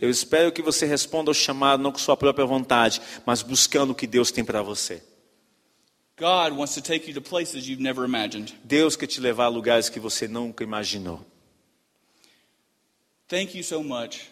[0.00, 3.94] Eu espero que você responda ao chamado não com sua própria vontade, mas buscando o
[3.94, 5.02] que Deus tem para você.
[6.16, 8.54] God wants to take you to places you've never imagined.
[8.62, 11.20] Deus quer te levar a lugares que você nunca imaginou.
[13.26, 14.30] Thank you so much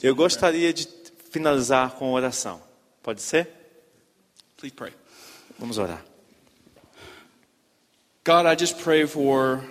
[0.02, 0.88] Eu gostaria de
[1.30, 2.60] finalizar com oração.
[3.02, 3.48] Pode ser?
[4.56, 4.92] Please pray.
[5.58, 6.04] Vamos orar.
[8.24, 9.64] God, I just pray for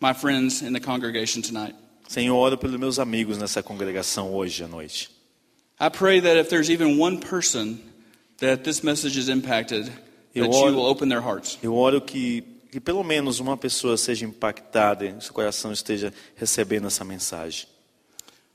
[0.00, 1.74] my friends in the congregation tonight.
[2.08, 5.10] Senhor, oro pelos meus amigos nessa congregação hoje à noite.
[5.80, 7.78] I pray that if there's even one person
[8.38, 9.94] that this message is impacted, that
[10.34, 11.58] Eu you oro- will open their hearts.
[11.62, 16.86] Eu oro que, que pelo menos uma pessoa seja impactada e seu coração esteja recebendo
[16.86, 17.66] essa mensagem.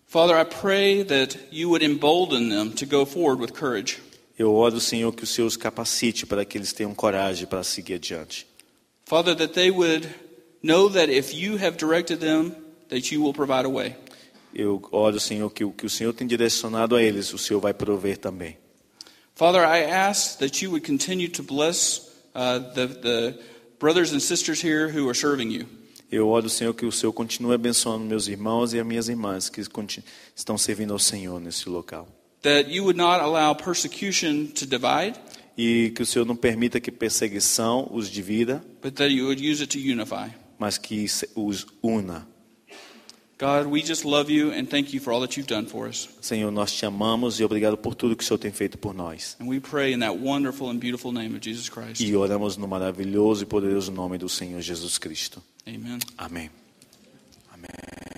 [0.07, 3.99] Father, I pray that you would embolden them to go forward with courage.
[4.37, 7.95] Eu oro, Senhor, que o Senhor os capacite para que eles tenham coragem para seguir
[7.95, 8.47] adiante.
[9.05, 10.07] Father, that they would
[10.63, 12.55] know that if you have directed them,
[12.89, 13.95] that you will provide a way.
[14.53, 17.73] Eu oro, Senhor, que o que o Senhor tem direcionado a eles, o Senhor vai
[17.73, 18.57] prover também.
[19.35, 23.39] Father, I ask that you would continue to bless uh, the, the
[23.79, 25.65] brothers and sisters here who are serving you.
[26.11, 29.61] Eu oro, Senhor, que o Senhor continue abençoando meus irmãos e as minhas irmãs que
[30.35, 32.07] estão servindo ao Senhor nesse local.
[32.43, 35.19] That you would not allow persecution to divide,
[35.57, 39.61] E que o Senhor não permita que perseguição os divida, but that you would use
[39.63, 40.29] it to unify.
[40.59, 41.05] mas que
[41.35, 42.27] os una.
[43.37, 46.07] God, we just love you and thank you for all that you've done for us.
[46.21, 49.35] Senhor, nós te amamos e obrigado por tudo que o Senhor tem feito por nós.
[49.41, 51.99] And we pray in that wonderful and beautiful name of Jesus Christ.
[52.01, 55.43] E oramos no maravilhoso e poderoso nome do Senhor Jesus Cristo.
[55.67, 55.99] Amen.
[56.17, 56.49] Amém.
[57.51, 58.14] Amém.